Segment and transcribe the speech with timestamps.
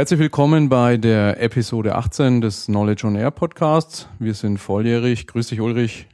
[0.00, 4.08] Herzlich willkommen bei der Episode 18 des Knowledge on Air Podcasts.
[4.18, 5.26] Wir sind volljährig.
[5.26, 6.06] Grüß dich, Ulrich.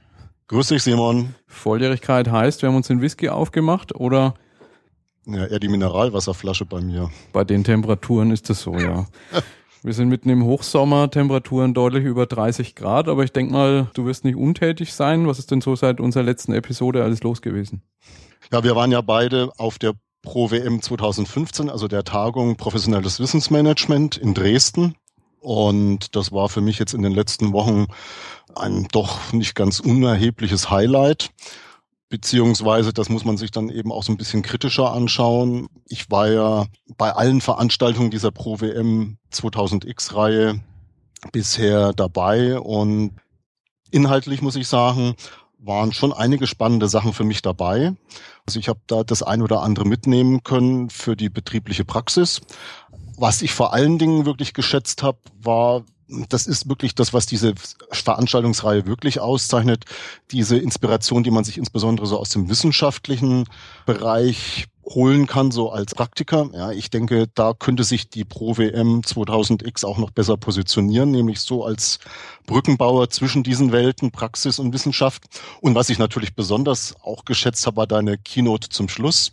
[0.49, 1.37] Grüß dich, Simon.
[1.47, 4.35] Volljährigkeit heißt, wir haben uns den Whisky aufgemacht oder?
[5.25, 7.13] Ja, eher die Mineralwasserflasche bei mir.
[7.33, 9.07] Bei den Temperaturen ist das so, ja.
[9.85, 14.05] Wir sind mitten im Hochsommer, Temperaturen deutlich über 30 Grad, aber ich denke mal, du
[14.05, 15.29] wirst nicht untätig sein.
[15.29, 17.83] Was ist denn so seit unserer letzten Episode alles los gewesen?
[18.51, 19.93] Ja, wir waren ja beide auf der
[20.27, 24.97] Pro WM 2015, also der Tagung Professionelles Wissensmanagement in Dresden.
[25.39, 27.87] Und das war für mich jetzt in den letzten Wochen
[28.57, 31.31] ein doch nicht ganz unerhebliches Highlight.
[32.09, 35.69] Beziehungsweise, das muss man sich dann eben auch so ein bisschen kritischer anschauen.
[35.87, 36.67] Ich war ja
[36.99, 40.61] bei allen Veranstaltungen dieser Pro WM 2000X-Reihe
[41.31, 43.13] bisher dabei und
[43.93, 45.15] inhaltlich muss ich sagen,
[45.59, 47.95] waren schon einige spannende Sachen für mich dabei.
[48.47, 52.41] Also ich habe da das ein oder andere mitnehmen können für die betriebliche Praxis.
[53.17, 55.83] Was ich vor allen Dingen wirklich geschätzt habe, war,
[56.29, 57.55] das ist wirklich das, was diese
[57.91, 59.85] Veranstaltungsreihe wirklich auszeichnet,
[60.31, 63.47] diese Inspiration, die man sich insbesondere so aus dem wissenschaftlichen
[63.85, 66.49] Bereich holen kann, so als Praktiker.
[66.53, 71.41] Ja, ich denke, da könnte sich die Pro WM 2000X auch noch besser positionieren, nämlich
[71.41, 71.99] so als
[72.47, 75.25] Brückenbauer zwischen diesen Welten, Praxis und Wissenschaft.
[75.61, 79.33] Und was ich natürlich besonders auch geschätzt habe, war deine Keynote zum Schluss,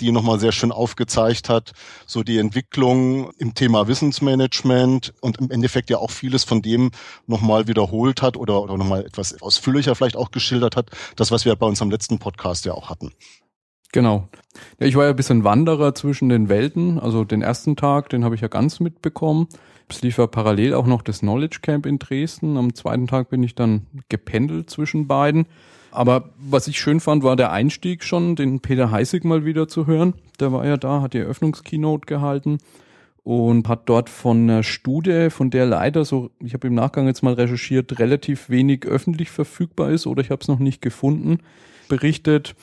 [0.00, 1.72] die nochmal sehr schön aufgezeigt hat,
[2.06, 6.90] so die Entwicklung im Thema Wissensmanagement und im Endeffekt ja auch vieles von dem
[7.26, 11.56] nochmal wiederholt hat oder, oder nochmal etwas ausführlicher vielleicht auch geschildert hat, das, was wir
[11.56, 13.12] bei uns am letzten Podcast ja auch hatten.
[13.92, 14.28] Genau.
[14.80, 16.98] Ja, ich war ja ein bisschen Wanderer zwischen den Welten.
[16.98, 19.48] Also den ersten Tag, den habe ich ja ganz mitbekommen.
[19.88, 22.56] Es lief ja parallel auch noch das Knowledge Camp in Dresden.
[22.56, 25.46] Am zweiten Tag bin ich dann gependelt zwischen beiden.
[25.90, 29.86] Aber was ich schön fand, war der Einstieg schon, den Peter Heißig mal wieder zu
[29.86, 30.14] hören.
[30.40, 32.58] Der war ja da, hat die Eröffnungskeynote gehalten
[33.24, 37.22] und hat dort von einer Studie, von der leider so, ich habe im Nachgang jetzt
[37.22, 41.40] mal recherchiert, relativ wenig öffentlich verfügbar ist oder ich habe es noch nicht gefunden,
[41.88, 42.54] berichtet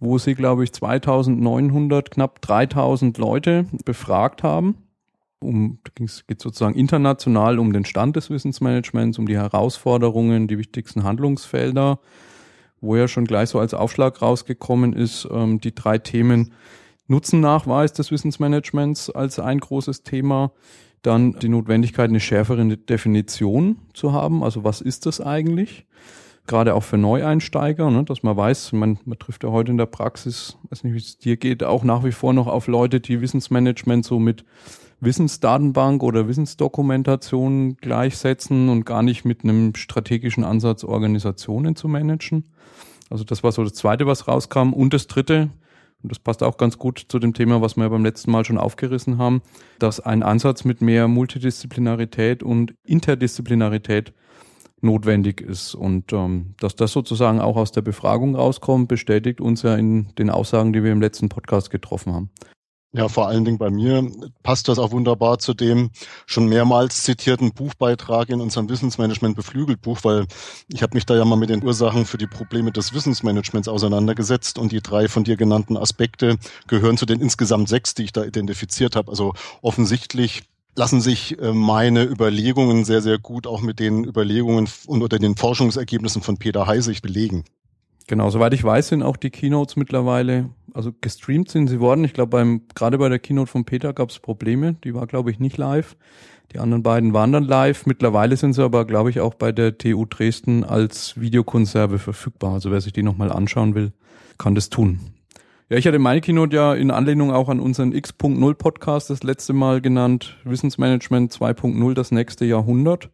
[0.00, 4.76] wo sie, glaube ich, 2900, knapp 3000 Leute befragt haben.
[5.40, 11.04] Um, es geht sozusagen international um den Stand des Wissensmanagements, um die Herausforderungen, die wichtigsten
[11.04, 12.00] Handlungsfelder,
[12.80, 16.52] wo ja schon gleich so als Aufschlag rausgekommen ist, ähm, die drei Themen
[17.06, 20.52] Nutzennachweis des Wissensmanagements als ein großes Thema,
[21.02, 24.42] dann die Notwendigkeit, eine schärfere Definition zu haben.
[24.42, 25.86] Also was ist das eigentlich?
[26.48, 29.86] Gerade auch für Neueinsteiger, ne, dass man weiß, man, man trifft ja heute in der
[29.86, 33.20] Praxis, weiß nicht, wie es dir geht, auch nach wie vor noch auf Leute, die
[33.20, 34.44] Wissensmanagement so mit
[35.00, 42.44] Wissensdatenbank oder Wissensdokumentation gleichsetzen und gar nicht mit einem strategischen Ansatz, Organisationen zu managen.
[43.08, 44.72] Also das war so das Zweite, was rauskam.
[44.72, 45.50] Und das Dritte,
[46.02, 48.58] und das passt auch ganz gut zu dem Thema, was wir beim letzten Mal schon
[48.58, 49.40] aufgerissen haben,
[49.78, 54.12] dass ein Ansatz mit mehr Multidisziplinarität und Interdisziplinarität
[54.80, 55.74] notwendig ist.
[55.74, 60.30] Und ähm, dass das sozusagen auch aus der Befragung rauskommt, bestätigt uns ja in den
[60.30, 62.30] Aussagen, die wir im letzten Podcast getroffen haben.
[62.92, 64.10] Ja, vor allen Dingen bei mir
[64.42, 65.90] passt das auch wunderbar zu dem
[66.24, 70.26] schon mehrmals zitierten Buchbeitrag in unserem Wissensmanagement beflügelt Buch, weil
[70.72, 74.58] ich habe mich da ja mal mit den Ursachen für die Probleme des Wissensmanagements auseinandergesetzt
[74.58, 78.24] und die drei von dir genannten Aspekte gehören zu den insgesamt sechs, die ich da
[78.24, 79.10] identifiziert habe.
[79.10, 80.44] Also offensichtlich
[80.76, 85.36] lassen sich äh, meine Überlegungen sehr, sehr gut auch mit den Überlegungen und oder den
[85.36, 87.44] Forschungsergebnissen von Peter Heisig belegen.
[88.06, 92.04] Genau, soweit ich weiß, sind auch die Keynotes mittlerweile, also gestreamt sind sie worden.
[92.04, 94.74] Ich glaube, beim gerade bei der Keynote von Peter gab es Probleme.
[94.84, 95.94] Die war, glaube ich, nicht live.
[96.52, 97.84] Die anderen beiden waren dann live.
[97.84, 102.54] Mittlerweile sind sie aber, glaube ich, auch bei der TU Dresden als Videokonserve verfügbar.
[102.54, 103.92] Also wer sich die nochmal anschauen will,
[104.38, 105.00] kann das tun.
[105.70, 109.52] Ja, ich hatte meine Keynote ja in Anlehnung auch an unseren X.0 Podcast das letzte
[109.52, 113.10] Mal genannt, Wissensmanagement 2.0, das nächste Jahrhundert.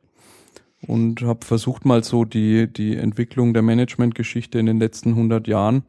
[0.86, 5.82] Und habe versucht mal so die, die Entwicklung der Managementgeschichte in den letzten 100 Jahren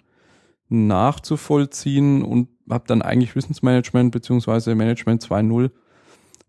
[0.70, 5.70] nachzuvollziehen und habe dann eigentlich Wissensmanagement beziehungsweise Management 2.0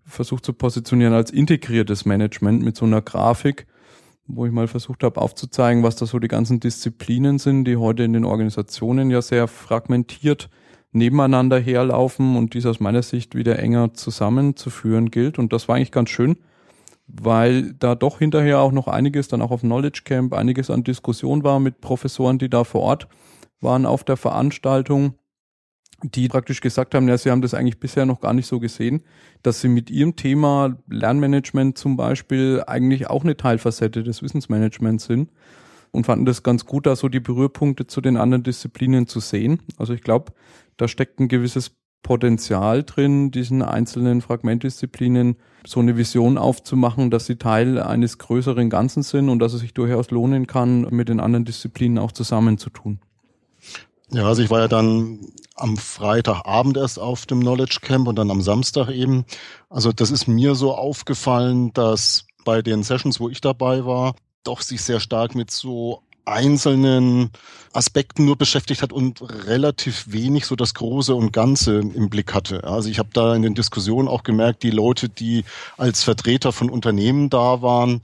[0.07, 3.67] versucht zu positionieren als integriertes Management mit so einer Grafik,
[4.29, 8.03] wo ich mal versucht habe aufzuzeigen, was da so die ganzen Disziplinen sind, die heute
[8.03, 10.49] in den Organisationen ja sehr fragmentiert
[10.93, 15.39] nebeneinander herlaufen und dies aus meiner Sicht wieder enger zusammenzuführen gilt.
[15.39, 16.39] Und das war eigentlich ganz schön,
[17.07, 21.45] weil da doch hinterher auch noch einiges dann auch auf Knowledge Camp, einiges an Diskussion
[21.45, 23.09] war mit Professoren, die da vor Ort
[23.61, 25.15] waren auf der Veranstaltung
[26.03, 29.03] die praktisch gesagt haben, ja, sie haben das eigentlich bisher noch gar nicht so gesehen,
[29.47, 35.31] dass sie mit ihrem Thema Lernmanagement zum Beispiel eigentlich auch eine Teilfacette des Wissensmanagements sind
[35.93, 39.61] und fanden das ganz gut, da so die Berührpunkte zu den anderen Disziplinen zu sehen.
[39.79, 40.33] Also ich glaube,
[40.77, 47.37] da steckt ein gewisses Potenzial drin, diesen einzelnen Fragmentdisziplinen so eine Vision aufzumachen, dass sie
[47.37, 51.45] Teil eines größeren Ganzen sind und dass es sich durchaus lohnen kann, mit den anderen
[51.45, 53.01] Disziplinen auch zusammenzutun.
[54.13, 58.31] Ja, also ich war ja dann am Freitagabend erst auf dem Knowledge Camp und dann
[58.31, 59.25] am Samstag eben.
[59.69, 64.15] Also das ist mir so aufgefallen, dass bei den Sessions, wo ich dabei war,
[64.45, 67.31] doch sich sehr stark mit so einzelnen
[67.73, 72.65] Aspekten nur beschäftigt hat und relativ wenig so das Große und Ganze im Blick hatte.
[72.65, 75.45] Also ich habe da in den Diskussionen auch gemerkt, die Leute, die
[75.77, 78.03] als Vertreter von Unternehmen da waren,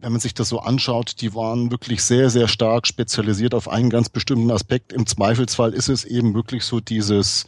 [0.00, 3.90] wenn man sich das so anschaut, die waren wirklich sehr, sehr stark spezialisiert auf einen
[3.90, 4.92] ganz bestimmten Aspekt.
[4.92, 7.46] Im Zweifelsfall ist es eben wirklich so dieses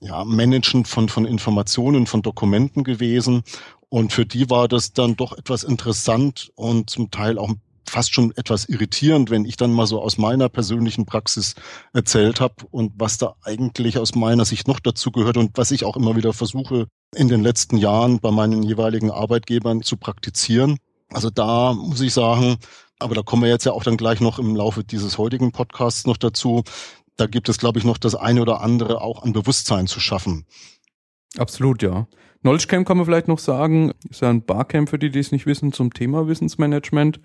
[0.00, 3.42] ja, Managen von, von Informationen, von Dokumenten gewesen.
[3.88, 7.52] Und für die war das dann doch etwas interessant und zum Teil auch
[7.88, 11.54] fast schon etwas irritierend, wenn ich dann mal so aus meiner persönlichen Praxis
[11.94, 15.84] erzählt habe und was da eigentlich aus meiner Sicht noch dazu gehört und was ich
[15.84, 16.86] auch immer wieder versuche
[17.16, 20.78] in den letzten Jahren bei meinen jeweiligen Arbeitgebern zu praktizieren.
[21.10, 22.56] Also da muss ich sagen,
[22.98, 26.06] aber da kommen wir jetzt ja auch dann gleich noch im Laufe dieses heutigen Podcasts
[26.06, 26.64] noch dazu.
[27.16, 30.46] Da gibt es, glaube ich, noch das eine oder andere auch an Bewusstsein zu schaffen.
[31.36, 32.06] Absolut, ja.
[32.42, 35.32] Knowledge Camp kann man vielleicht noch sagen, ist ja ein Barcamp für die, die es
[35.32, 37.20] nicht wissen, zum Thema Wissensmanagement.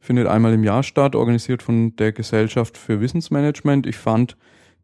[0.00, 3.86] Findet einmal im Jahr statt, organisiert von der Gesellschaft für Wissensmanagement.
[3.86, 4.36] Ich fand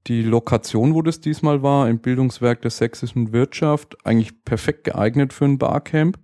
[0.06, 5.46] die Lokation, wo das diesmal war, im Bildungswerk der Sächsischen Wirtschaft, eigentlich perfekt geeignet für
[5.46, 6.18] ein Barcamp.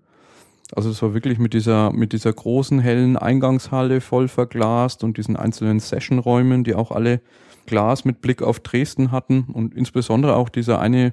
[0.74, 5.36] Also es war wirklich mit dieser, mit dieser großen hellen Eingangshalle voll verglast und diesen
[5.36, 7.20] einzelnen Sessionräumen, die auch alle
[7.66, 11.12] Glas mit Blick auf Dresden hatten und insbesondere auch dieser eine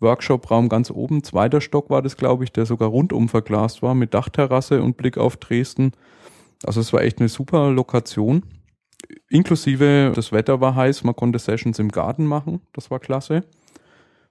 [0.00, 4.14] Workshop-Raum ganz oben, zweiter Stock war das, glaube ich, der sogar rundum verglast war mit
[4.14, 5.92] Dachterrasse und Blick auf Dresden.
[6.64, 8.42] Also es war echt eine super Lokation.
[9.28, 13.44] Inklusive das Wetter war heiß, man konnte Sessions im Garten machen, das war klasse.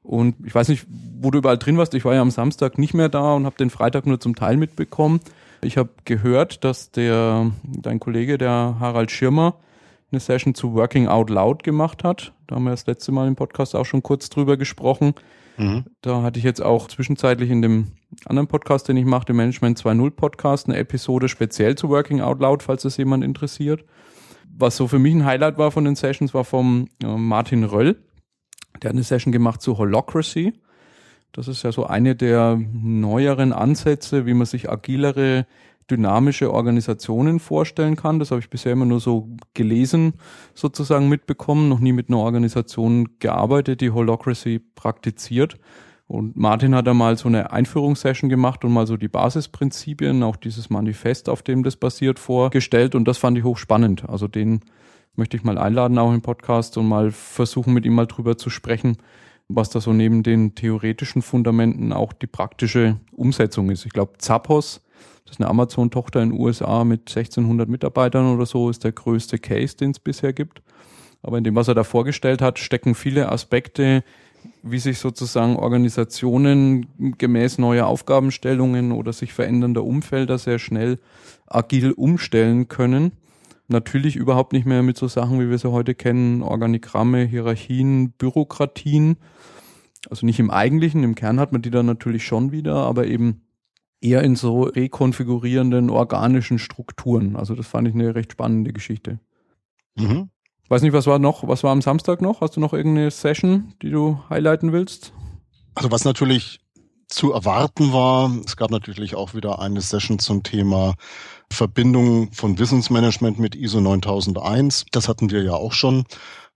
[0.07, 0.87] Und ich weiß nicht,
[1.19, 1.93] wo du überall drin warst.
[1.93, 4.55] Ich war ja am Samstag nicht mehr da und habe den Freitag nur zum Teil
[4.55, 5.19] mitbekommen.
[5.61, 9.55] Ich habe gehört, dass der dein Kollege, der Harald Schirmer,
[10.09, 12.31] eine Session zu Working Out Loud gemacht hat.
[12.47, 15.13] Da haben wir das letzte Mal im Podcast auch schon kurz drüber gesprochen.
[15.57, 15.83] Mhm.
[16.01, 17.87] Da hatte ich jetzt auch zwischenzeitlich in dem
[18.23, 22.39] anderen Podcast, den ich mache, dem Management 2.0 Podcast, eine Episode speziell zu Working Out
[22.39, 23.83] Loud, falls es jemand interessiert.
[24.57, 27.97] Was so für mich ein Highlight war von den Sessions, war vom äh, Martin Röll.
[28.81, 30.53] Der hat eine Session gemacht zu Holocracy.
[31.31, 35.45] Das ist ja so eine der neueren Ansätze, wie man sich agilere,
[35.89, 38.19] dynamische Organisationen vorstellen kann.
[38.19, 40.13] Das habe ich bisher immer nur so gelesen,
[40.53, 45.57] sozusagen mitbekommen, noch nie mit einer Organisation gearbeitet, die Holocracy praktiziert.
[46.07, 50.37] Und Martin hat da mal so eine Einführungssession gemacht und mal so die Basisprinzipien, auch
[50.37, 52.95] dieses Manifest, auf dem das basiert, vorgestellt.
[52.95, 54.09] Und das fand ich hochspannend.
[54.09, 54.61] Also den
[55.17, 58.49] möchte ich mal einladen, auch im Podcast und mal versuchen, mit ihm mal drüber zu
[58.49, 58.97] sprechen,
[59.47, 63.85] was da so neben den theoretischen Fundamenten auch die praktische Umsetzung ist.
[63.85, 64.81] Ich glaube, Zappos,
[65.25, 69.39] das ist eine Amazon-Tochter in den USA mit 1600 Mitarbeitern oder so, ist der größte
[69.39, 70.61] Case, den es bisher gibt.
[71.23, 74.03] Aber in dem, was er da vorgestellt hat, stecken viele Aspekte,
[74.61, 76.87] wie sich sozusagen Organisationen
[77.17, 80.99] gemäß neuer Aufgabenstellungen oder sich verändernder Umfelder sehr schnell
[81.47, 83.13] agil umstellen können
[83.67, 89.17] natürlich überhaupt nicht mehr mit so Sachen, wie wir sie heute kennen, Organigramme, Hierarchien, Bürokratien.
[90.09, 93.41] Also nicht im eigentlichen, im Kern hat man die dann natürlich schon wieder, aber eben
[93.99, 97.35] eher in so rekonfigurierenden organischen Strukturen.
[97.35, 99.19] Also das fand ich eine recht spannende Geschichte.
[99.95, 100.29] Mhm.
[100.69, 102.41] Weiß nicht, was war noch, was war am Samstag noch?
[102.41, 105.13] Hast du noch irgendeine Session, die du highlighten willst?
[105.75, 106.59] Also was natürlich
[107.07, 110.95] zu erwarten war, es gab natürlich auch wieder eine Session zum Thema
[111.51, 114.85] Verbindung von Wissensmanagement mit ISO 9001.
[114.91, 116.05] Das hatten wir ja auch schon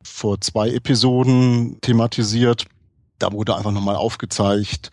[0.04, 2.66] vor zwei Episoden thematisiert.
[3.20, 4.92] Da wurde einfach nochmal aufgezeigt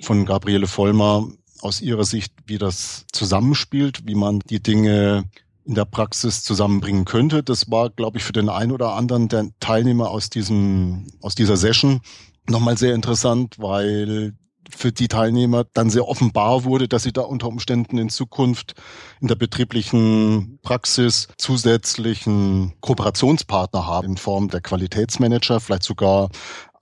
[0.00, 1.28] von Gabriele Vollmer
[1.60, 5.24] aus ihrer Sicht, wie das zusammenspielt, wie man die Dinge
[5.64, 7.42] in der Praxis zusammenbringen könnte.
[7.42, 11.56] Das war, glaube ich, für den einen oder anderen der Teilnehmer aus diesem, aus dieser
[11.56, 12.00] Session
[12.48, 14.34] nochmal sehr interessant, weil
[14.76, 18.74] für die Teilnehmer dann sehr offenbar wurde, dass sie da unter Umständen in Zukunft
[19.20, 26.30] in der betrieblichen Praxis zusätzlichen Kooperationspartner haben in Form der Qualitätsmanager, vielleicht sogar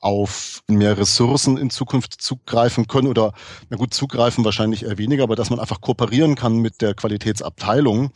[0.01, 3.33] auf mehr Ressourcen in Zukunft zugreifen können oder,
[3.69, 8.11] na gut, zugreifen wahrscheinlich eher weniger, aber dass man einfach kooperieren kann mit der Qualitätsabteilung,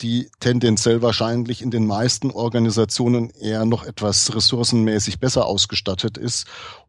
[0.00, 6.46] die tendenziell wahrscheinlich in den meisten Organisationen eher noch etwas ressourcenmäßig besser ausgestattet ist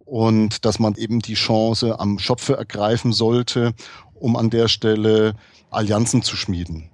[0.10, 3.74] und dass man eben die Chance am Schopfe ergreifen sollte,
[4.16, 5.36] um an der Stelle
[5.70, 6.90] Allianzen zu schmieden.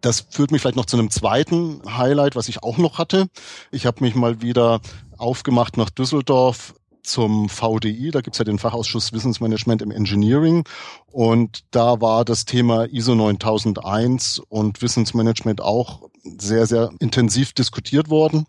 [0.00, 3.28] Das führt mich vielleicht noch zu einem zweiten Highlight, was ich auch noch hatte.
[3.70, 4.80] Ich habe mich mal wieder
[5.18, 10.64] aufgemacht nach Düsseldorf zum VDI, da gibt's ja den Fachausschuss Wissensmanagement im Engineering
[11.12, 16.08] und da war das Thema ISO 9001 und Wissensmanagement auch
[16.38, 18.46] sehr, sehr intensiv diskutiert worden.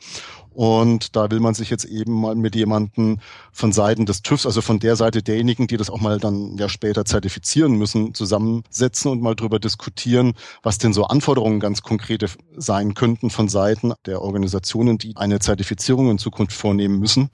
[0.58, 4.62] Und da will man sich jetzt eben mal mit jemanden von Seiten des TÜVs, also
[4.62, 9.22] von der Seite derjenigen, die das auch mal dann ja später zertifizieren müssen, zusammensetzen und
[9.22, 14.98] mal drüber diskutieren, was denn so Anforderungen ganz konkrete sein könnten von Seiten der Organisationen,
[14.98, 17.30] die eine Zertifizierung in Zukunft vornehmen müssen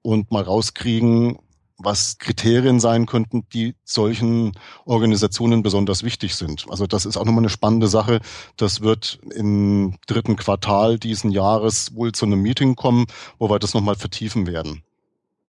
[0.00, 1.36] und mal rauskriegen,
[1.84, 4.52] was Kriterien sein könnten, die solchen
[4.84, 6.66] Organisationen besonders wichtig sind.
[6.68, 8.20] Also das ist auch nochmal eine spannende Sache.
[8.56, 13.06] Das wird im dritten Quartal diesen Jahres wohl zu einem Meeting kommen,
[13.38, 14.82] wo wir das nochmal vertiefen werden.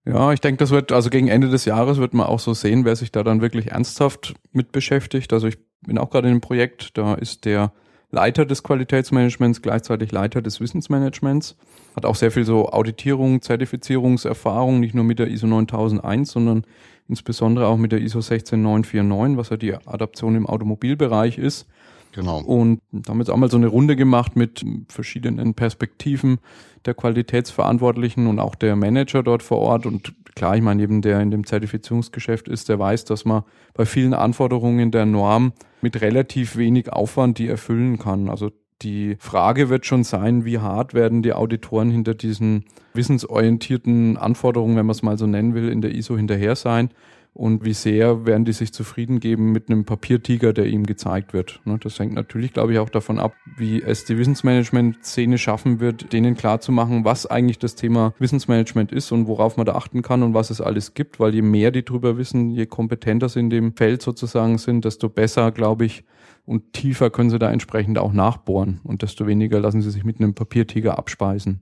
[0.05, 2.83] Ja, ich denke, das wird, also gegen Ende des Jahres wird man auch so sehen,
[2.83, 5.31] wer sich da dann wirklich ernsthaft mit beschäftigt.
[5.31, 7.71] Also ich bin auch gerade in einem Projekt, da ist der
[8.13, 11.55] Leiter des Qualitätsmanagements, gleichzeitig Leiter des Wissensmanagements.
[11.95, 16.63] Hat auch sehr viel so Auditierung, Zertifizierungserfahrung, nicht nur mit der ISO 9001, sondern
[17.09, 21.67] insbesondere auch mit der ISO 16949, was ja die Adaption im Automobilbereich ist.
[22.13, 22.41] Genau.
[22.41, 26.37] Und damit auch mal so eine Runde gemacht mit verschiedenen Perspektiven
[26.85, 29.85] der Qualitätsverantwortlichen und auch der Manager dort vor Ort.
[29.85, 33.43] Und klar, ich meine, eben der in dem Zertifizierungsgeschäft ist, der weiß, dass man
[33.73, 38.29] bei vielen Anforderungen der Norm mit relativ wenig Aufwand die erfüllen kann.
[38.29, 38.51] Also
[38.83, 44.85] die Frage wird schon sein, wie hart werden die Auditoren hinter diesen wissensorientierten Anforderungen, wenn
[44.85, 46.89] man es mal so nennen will, in der ISO hinterher sein
[47.33, 51.61] und wie sehr werden die sich zufrieden geben mit einem Papiertiger, der ihm gezeigt wird.
[51.65, 56.13] Ne, das hängt natürlich, glaube ich, auch davon ab, wie es die Wissensmanagement-Szene schaffen wird,
[56.13, 60.35] denen klarzumachen, was eigentlich das Thema Wissensmanagement ist und worauf man da achten kann und
[60.35, 63.75] was es alles gibt, weil je mehr die drüber wissen, je kompetenter sie in dem
[63.75, 66.03] Feld sozusagen sind, desto besser, glaube ich,
[66.45, 70.19] und tiefer können sie da entsprechend auch nachbohren und desto weniger lassen sie sich mit
[70.19, 71.61] einem Papiertiger abspeisen.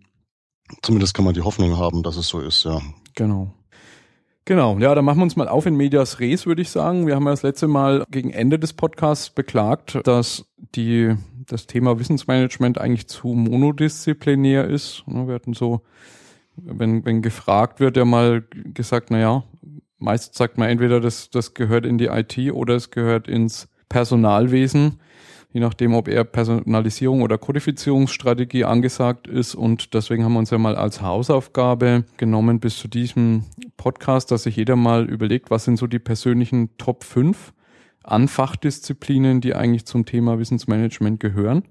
[0.82, 2.82] Zumindest kann man die Hoffnung haben, dass es so ist, ja.
[3.16, 3.54] Genau.
[4.52, 7.08] Genau, ja, dann machen wir uns mal auf in Medias Res, würde ich sagen.
[7.08, 10.44] Wir haben ja das letzte Mal gegen Ende des Podcasts beklagt, dass
[10.76, 11.16] die,
[11.48, 15.04] das Thema Wissensmanagement eigentlich zu monodisziplinär ist.
[15.08, 15.84] Wir hatten so,
[16.58, 19.44] wenn, wenn gefragt wird, ja mal gesagt, na ja,
[20.00, 25.00] meist sagt man entweder, das, das gehört in die IT oder es gehört ins Personalwesen
[25.54, 29.56] je nachdem, ob eher Personalisierung oder Kodifizierungsstrategie angesagt ist.
[29.56, 33.46] Und deswegen haben wir uns ja mal als Hausaufgabe genommen bis zu diesem
[33.78, 37.54] Podcast, dass sich jeder mal überlegt, was sind so die persönlichen Top 5
[38.04, 41.64] an Fachdisziplinen, die eigentlich zum Thema Wissensmanagement gehören.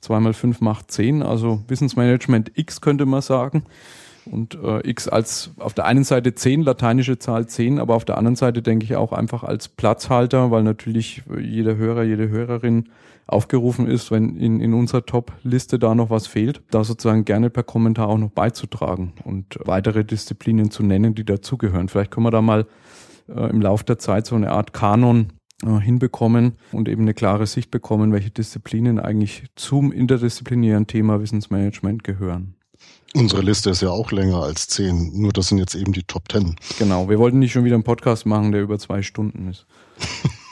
[0.00, 3.64] Zweimal fünf macht zehn, also Wissensmanagement X könnte man sagen.
[4.26, 8.18] Und äh, X als auf der einen Seite 10, lateinische Zahl 10, aber auf der
[8.18, 12.90] anderen Seite denke ich auch einfach als Platzhalter, weil natürlich jeder Hörer, jede Hörerin
[13.26, 17.62] aufgerufen ist, wenn in, in unserer Top-Liste da noch was fehlt, da sozusagen gerne per
[17.62, 21.88] Kommentar auch noch beizutragen und weitere Disziplinen zu nennen, die dazugehören.
[21.88, 22.66] Vielleicht können wir da mal
[23.28, 25.32] äh, im Laufe der Zeit so eine Art Kanon
[25.64, 32.04] äh, hinbekommen und eben eine klare Sicht bekommen, welche Disziplinen eigentlich zum interdisziplinären Thema Wissensmanagement
[32.04, 32.56] gehören.
[33.14, 36.28] Unsere Liste ist ja auch länger als zehn, nur das sind jetzt eben die Top
[36.28, 36.56] Ten.
[36.78, 39.66] Genau, wir wollten nicht schon wieder einen Podcast machen, der über zwei Stunden ist.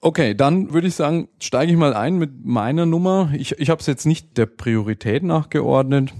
[0.00, 3.32] Okay, dann würde ich sagen, steige ich mal ein mit meiner Nummer.
[3.34, 6.14] Ich, ich habe es jetzt nicht der Priorität nachgeordnet,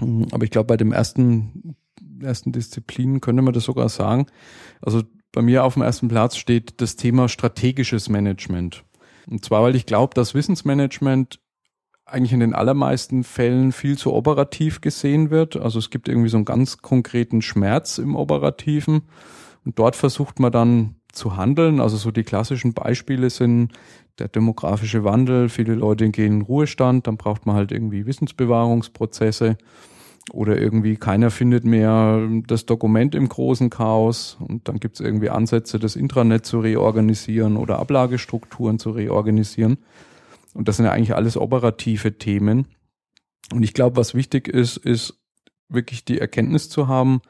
[0.00, 1.76] hm, aber ich glaube, bei dem ersten,
[2.20, 4.26] ersten Disziplin könnte man das sogar sagen.
[4.82, 8.84] Also bei mir auf dem ersten Platz steht das Thema strategisches Management.
[9.28, 11.40] Und zwar, weil ich glaube, dass Wissensmanagement
[12.04, 15.56] eigentlich in den allermeisten Fällen viel zu operativ gesehen wird.
[15.56, 19.02] Also es gibt irgendwie so einen ganz konkreten Schmerz im Operativen.
[19.64, 21.80] Und dort versucht man dann zu handeln.
[21.80, 23.72] Also so die klassischen Beispiele sind
[24.18, 25.48] der demografische Wandel.
[25.48, 29.56] Viele Leute gehen in Ruhestand, dann braucht man halt irgendwie Wissensbewahrungsprozesse
[30.32, 35.30] oder irgendwie keiner findet mehr das Dokument im großen Chaos und dann gibt es irgendwie
[35.30, 39.78] Ansätze, das Intranet zu reorganisieren oder Ablagestrukturen zu reorganisieren.
[40.54, 42.66] Und das sind ja eigentlich alles operative Themen.
[43.52, 45.20] Und ich glaube, was wichtig ist, ist
[45.68, 47.20] wirklich die Erkenntnis zu haben,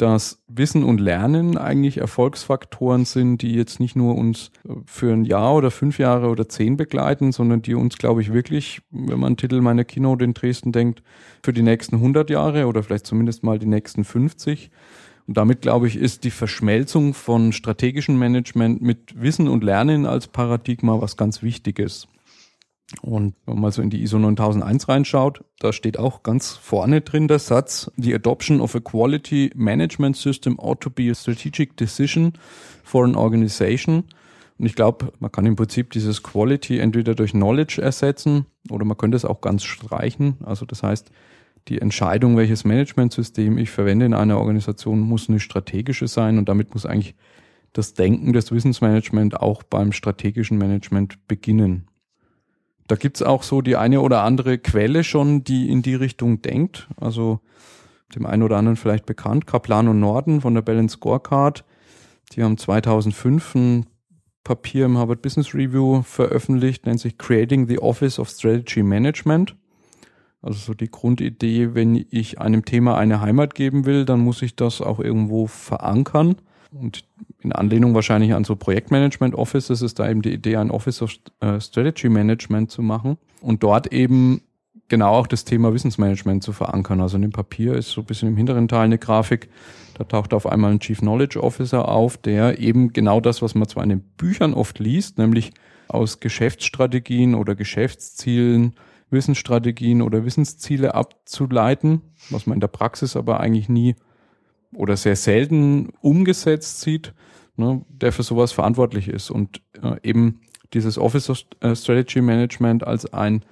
[0.00, 5.26] dass Wissen und Lernen eigentlich Erfolgsfaktoren sind, die jetzt nicht nur uns äh, für ein
[5.26, 9.36] Jahr oder fünf Jahre oder zehn begleiten, sondern die uns, glaube ich, wirklich, wenn man
[9.36, 11.02] Titel meiner Keynote in Dresden denkt,
[11.42, 14.70] für die nächsten 100 Jahre oder vielleicht zumindest mal die nächsten 50.
[15.26, 20.28] Und damit, glaube ich, ist die Verschmelzung von strategischem Management mit Wissen und Lernen als
[20.28, 22.08] Paradigma was ganz Wichtiges.
[23.02, 27.28] Und wenn man so in die ISO 9001 reinschaut, da steht auch ganz vorne drin
[27.28, 32.32] der Satz, The adoption of a quality management system ought to be a strategic decision
[32.82, 34.04] for an organization.
[34.58, 38.98] Und ich glaube, man kann im Prinzip dieses Quality entweder durch Knowledge ersetzen oder man
[38.98, 40.36] könnte es auch ganz streichen.
[40.44, 41.10] Also das heißt,
[41.68, 46.74] die Entscheidung, welches Managementsystem ich verwende in einer Organisation, muss eine strategische sein und damit
[46.74, 47.14] muss eigentlich
[47.72, 51.86] das Denken des Wissensmanagement auch beim strategischen Management beginnen.
[52.90, 56.88] Da gibt's auch so die eine oder andere Quelle schon, die in die Richtung denkt.
[56.96, 57.38] Also
[58.16, 61.64] dem einen oder anderen vielleicht bekannt, Kaplan und Norden von der Balance Scorecard.
[62.32, 63.86] Die haben 2005 ein
[64.42, 69.54] Papier im Harvard Business Review veröffentlicht, nennt sich Creating the Office of Strategy Management.
[70.42, 74.56] Also so die Grundidee, wenn ich einem Thema eine Heimat geben will, dann muss ich
[74.56, 76.34] das auch irgendwo verankern.
[76.72, 77.04] Und
[77.42, 81.12] in Anlehnung wahrscheinlich an so Projektmanagement Offices ist da eben die Idee, ein Office of
[81.40, 84.42] äh, Strategy Management zu machen und dort eben
[84.88, 87.00] genau auch das Thema Wissensmanagement zu verankern.
[87.00, 89.48] Also in dem Papier ist so ein bisschen im hinteren Teil eine Grafik,
[89.96, 93.68] da taucht auf einmal ein Chief Knowledge Officer auf, der eben genau das, was man
[93.68, 95.52] zwar in den Büchern oft liest, nämlich
[95.88, 98.74] aus Geschäftsstrategien oder Geschäftszielen,
[99.10, 103.96] Wissensstrategien oder Wissensziele abzuleiten, was man in der Praxis aber eigentlich nie
[104.72, 107.12] oder sehr selten umgesetzt sieht,
[107.56, 110.40] ne, der für sowas verantwortlich ist und äh, eben
[110.72, 113.44] dieses Office of äh, Strategy Management als ein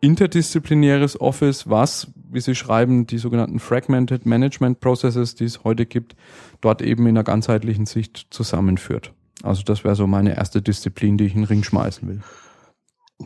[0.00, 6.14] interdisziplinäres Office, was, wie Sie schreiben, die sogenannten Fragmented Management Processes, die es heute gibt,
[6.60, 9.12] dort eben in einer ganzheitlichen Sicht zusammenführt.
[9.42, 12.20] Also das wäre so meine erste Disziplin, die ich in den Ring schmeißen will.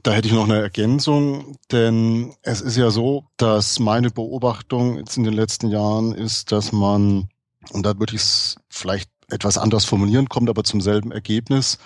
[0.03, 5.19] Da hätte ich noch eine Ergänzung, denn es ist ja so, dass meine Beobachtung jetzt
[5.19, 7.29] in den letzten Jahren ist, dass man,
[7.73, 11.79] und da würde ich es vielleicht etwas anders formulieren, kommt aber zum selben Ergebnis,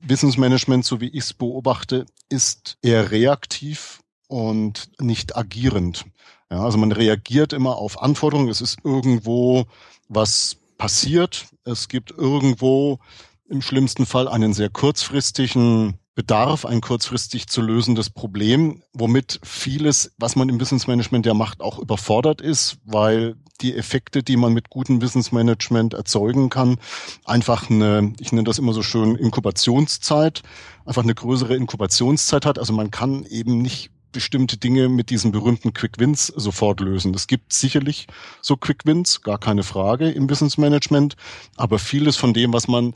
[0.00, 6.06] Wissensmanagement, so wie ich es beobachte, ist eher reaktiv und nicht agierend.
[6.50, 8.48] Ja, also man reagiert immer auf Anforderungen.
[8.48, 9.66] Es ist irgendwo
[10.08, 11.46] was passiert.
[11.64, 12.98] Es gibt irgendwo
[13.48, 20.36] im schlimmsten Fall einen sehr kurzfristigen Bedarf, ein kurzfristig zu lösendes Problem, womit vieles, was
[20.36, 25.00] man im Wissensmanagement ja macht, auch überfordert ist, weil die Effekte, die man mit gutem
[25.00, 26.78] Wissensmanagement erzeugen kann,
[27.24, 30.42] einfach eine, ich nenne das immer so schön, Inkubationszeit,
[30.84, 32.58] einfach eine größere Inkubationszeit hat.
[32.58, 37.14] Also man kann eben nicht bestimmte Dinge mit diesen berühmten Quick Wins sofort lösen.
[37.14, 38.06] Es gibt sicherlich
[38.42, 41.16] so Quick Wins, gar keine Frage im Wissensmanagement,
[41.56, 42.94] aber vieles von dem, was man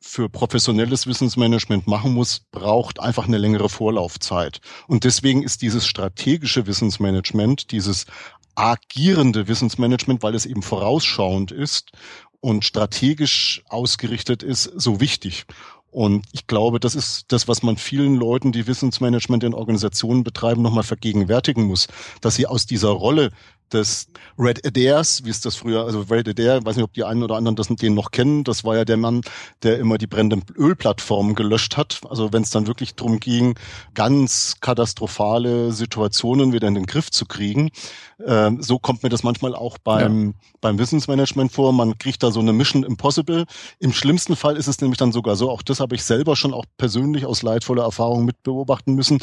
[0.00, 4.60] für professionelles Wissensmanagement machen muss, braucht einfach eine längere Vorlaufzeit.
[4.86, 8.06] Und deswegen ist dieses strategische Wissensmanagement, dieses
[8.56, 11.92] agierende Wissensmanagement, weil es eben vorausschauend ist
[12.40, 15.44] und strategisch ausgerichtet ist, so wichtig.
[15.90, 20.60] Und ich glaube, das ist das, was man vielen Leuten, die Wissensmanagement in Organisationen betreiben,
[20.60, 21.88] nochmal vergegenwärtigen muss,
[22.20, 23.30] dass sie aus dieser Rolle
[23.72, 27.22] des Red Adairs, wie ist das früher, also Red Adair, weiß nicht, ob die einen
[27.22, 29.22] oder anderen das, den noch kennen, das war ja der Mann,
[29.62, 32.00] der immer die brennenden Ölplattformen gelöscht hat.
[32.08, 33.54] Also wenn es dann wirklich darum ging,
[33.94, 37.70] ganz katastrophale Situationen wieder in den Griff zu kriegen.
[38.24, 40.32] Ähm, so kommt mir das manchmal auch beim, ja.
[40.60, 41.72] beim Wissensmanagement vor.
[41.72, 43.44] Man kriegt da so eine Mission Impossible.
[43.78, 46.54] Im schlimmsten Fall ist es nämlich dann sogar so, auch das habe ich selber schon
[46.54, 49.18] auch persönlich aus leidvoller Erfahrung mit beobachten müssen,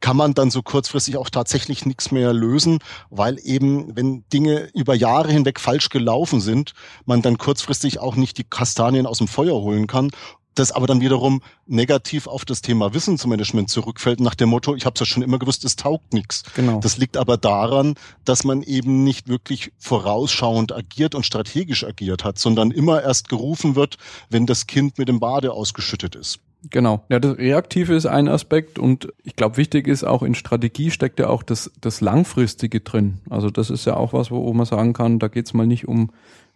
[0.00, 2.78] kann man dann so kurzfristig auch tatsächlich nichts mehr lösen,
[3.10, 6.72] weil eben, wenn Dinge über Jahre hinweg falsch gelaufen sind,
[7.04, 10.10] man dann kurzfristig auch nicht die Kastanien aus dem Feuer holen kann
[10.58, 14.94] das aber dann wiederum negativ auf das Thema Wissensmanagement zurückfällt, nach dem Motto, ich habe
[14.94, 16.42] es ja schon immer gewusst, es taugt nichts.
[16.54, 16.80] Genau.
[16.80, 22.38] Das liegt aber daran, dass man eben nicht wirklich vorausschauend agiert und strategisch agiert hat,
[22.38, 23.96] sondern immer erst gerufen wird,
[24.30, 26.40] wenn das Kind mit dem Bade ausgeschüttet ist.
[26.70, 27.04] Genau.
[27.08, 31.20] Ja, das Reaktive ist ein Aspekt und ich glaube, wichtig ist auch in Strategie steckt
[31.20, 33.18] ja auch das, das Langfristige drin.
[33.30, 36.10] Also das ist ja auch was, wo man sagen kann, da geht's mal nicht um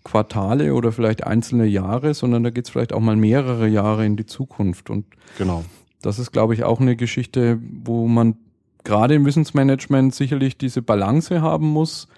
[0.05, 4.27] Quartale oder vielleicht einzelne Jahre, sondern da geht's vielleicht auch mal mehrere Jahre in die
[4.27, 4.91] Zukunft.
[4.91, 5.07] Und
[5.39, 5.65] genau.
[6.03, 8.37] das ist, glaube ich, auch eine Geschichte, wo man
[8.83, 12.09] gerade im Wissensmanagement sicherlich diese Balance haben muss.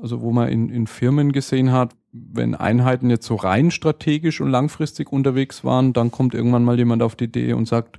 [0.00, 4.50] Also wo man in, in Firmen gesehen hat, wenn Einheiten jetzt so rein strategisch und
[4.50, 7.98] langfristig unterwegs waren, dann kommt irgendwann mal jemand auf die Idee und sagt,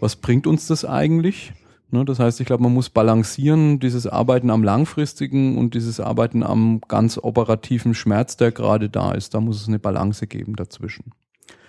[0.00, 1.52] was bringt uns das eigentlich?
[1.90, 6.42] Ne, das heißt, ich glaube, man muss balancieren, dieses Arbeiten am langfristigen und dieses Arbeiten
[6.42, 9.34] am ganz operativen Schmerz, der gerade da ist.
[9.34, 11.12] Da muss es eine Balance geben dazwischen.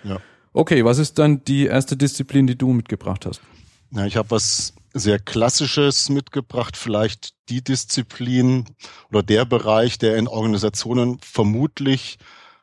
[0.04, 0.18] Ja.
[0.52, 3.40] Okay, was ist dann die erste Disziplin, die du mitgebracht hast?
[3.90, 8.64] Ja, ich habe was sehr Klassisches mitgebracht, vielleicht die Disziplin
[9.10, 12.18] oder der Bereich, der in Organisationen vermutlich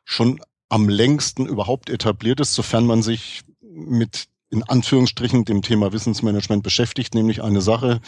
[0.05, 0.39] schon
[0.69, 7.13] am längsten überhaupt etabliert ist, sofern man sich mit in Anführungsstrichen dem Thema Wissensmanagement beschäftigt,
[7.13, 8.01] nämlich eine Sache,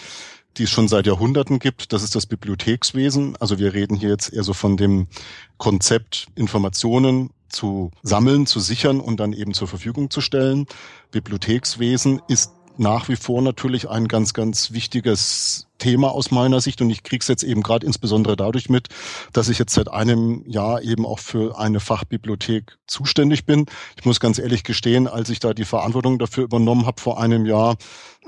[0.58, 1.94] die es schon seit Jahrhunderten gibt.
[1.94, 3.38] Das ist das Bibliothekswesen.
[3.38, 5.08] Also wir reden hier jetzt eher so von dem
[5.58, 10.66] Konzept, Informationen zu sammeln, zu sichern und dann eben zur Verfügung zu stellen.
[11.12, 16.90] Bibliothekswesen ist nach wie vor natürlich ein ganz, ganz wichtiges Thema aus meiner Sicht und
[16.90, 18.90] ich kriege es jetzt eben gerade insbesondere dadurch mit,
[19.34, 23.68] dass ich jetzt seit einem Jahr eben auch für eine Fachbibliothek zuständig bin.
[23.98, 27.46] Ich muss ganz ehrlich gestehen, als ich da die Verantwortung dafür übernommen habe vor einem
[27.46, 27.78] Jahr,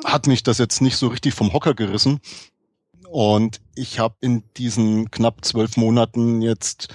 [0.05, 2.21] hat mich das jetzt nicht so richtig vom Hocker gerissen.
[3.09, 6.93] Und ich habe in diesen knapp zwölf Monaten jetzt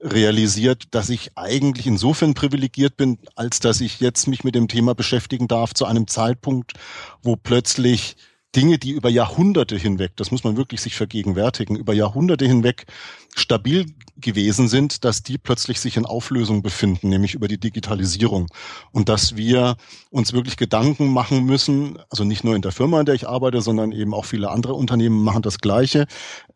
[0.00, 4.94] realisiert, dass ich eigentlich insofern privilegiert bin, als dass ich jetzt mich mit dem Thema
[4.94, 6.74] beschäftigen darf zu einem Zeitpunkt,
[7.22, 8.16] wo plötzlich
[8.56, 12.86] Dinge, die über Jahrhunderte hinweg, das muss man wirklich sich vergegenwärtigen, über Jahrhunderte hinweg
[13.34, 13.86] stabil
[14.20, 18.48] gewesen sind, dass die plötzlich sich in Auflösung befinden, nämlich über die Digitalisierung.
[18.90, 19.76] Und dass wir
[20.10, 23.60] uns wirklich Gedanken machen müssen, also nicht nur in der Firma, in der ich arbeite,
[23.60, 26.06] sondern eben auch viele andere Unternehmen machen das Gleiche.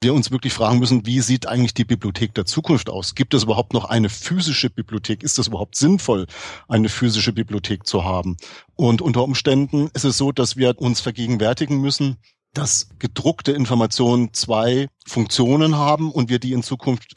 [0.00, 3.14] Wir uns wirklich fragen müssen, wie sieht eigentlich die Bibliothek der Zukunft aus?
[3.14, 5.22] Gibt es überhaupt noch eine physische Bibliothek?
[5.22, 6.26] Ist es überhaupt sinnvoll,
[6.68, 8.36] eine physische Bibliothek zu haben?
[8.74, 12.16] Und unter Umständen ist es so, dass wir uns vergegenwärtigen müssen,
[12.52, 17.14] dass gedruckte Informationen zwei Funktionen haben und wir die in Zukunft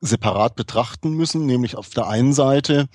[0.00, 2.88] separat betrachten müssen, nämlich auf der einen Seite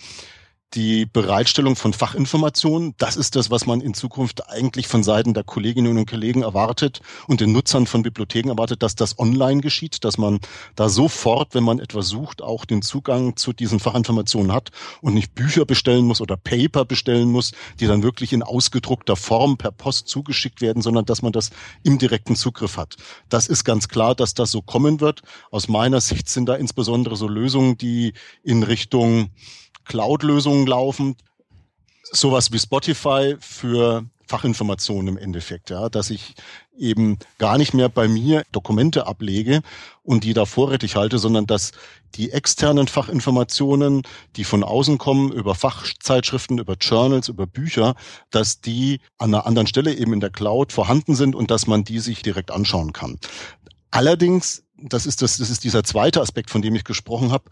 [0.74, 5.44] die Bereitstellung von Fachinformationen, das ist das, was man in Zukunft eigentlich von Seiten der
[5.44, 10.18] Kolleginnen und Kollegen erwartet und den Nutzern von Bibliotheken erwartet, dass das online geschieht, dass
[10.18, 10.40] man
[10.76, 15.36] da sofort, wenn man etwas sucht, auch den Zugang zu diesen Fachinformationen hat und nicht
[15.36, 20.08] Bücher bestellen muss oder Paper bestellen muss, die dann wirklich in ausgedruckter Form per Post
[20.08, 21.52] zugeschickt werden, sondern dass man das
[21.84, 22.96] im direkten Zugriff hat.
[23.30, 25.22] Das ist ganz klar, dass das so kommen wird.
[25.52, 29.30] Aus meiner Sicht sind da insbesondere so Lösungen, die in Richtung
[29.86, 31.16] Cloud-Lösungen laufen,
[32.12, 36.36] sowas wie Spotify für Fachinformationen im Endeffekt, ja, dass ich
[36.78, 39.62] eben gar nicht mehr bei mir Dokumente ablege
[40.02, 41.72] und die da vorrätig halte, sondern dass
[42.16, 44.04] die externen Fachinformationen,
[44.36, 47.96] die von außen kommen, über Fachzeitschriften, über Journals, über Bücher,
[48.32, 51.84] dass die an einer anderen Stelle eben in der Cloud vorhanden sind und dass man
[51.84, 53.20] die sich direkt anschauen kann.
[53.92, 57.50] Allerdings das ist das, das ist dieser zweite Aspekt, von dem ich gesprochen habe,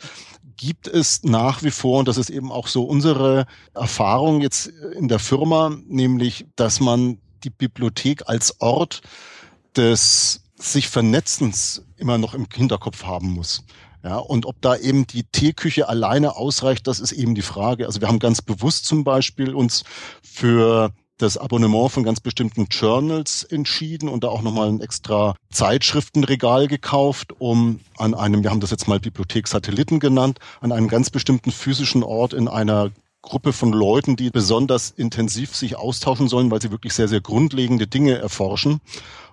[0.58, 5.08] gibt es nach wie vor, und das ist eben auch so unsere Erfahrung jetzt in
[5.08, 9.02] der Firma, nämlich, dass man die Bibliothek als Ort
[9.76, 13.64] des sich Vernetzens immer noch im Hinterkopf haben muss.
[14.04, 17.86] Ja, und ob da eben die Teeküche alleine ausreicht, das ist eben die Frage.
[17.86, 19.84] Also wir haben ganz bewusst zum Beispiel uns
[20.24, 26.68] für das Abonnement von ganz bestimmten Journals entschieden und da auch nochmal ein extra Zeitschriftenregal
[26.68, 31.10] gekauft, um an einem, wir haben das jetzt mal Bibliothek Satelliten genannt, an einem ganz
[31.10, 36.62] bestimmten physischen Ort in einer Gruppe von Leuten, die besonders intensiv sich austauschen sollen, weil
[36.62, 38.82] sie wirklich sehr, sehr grundlegende Dinge erforschen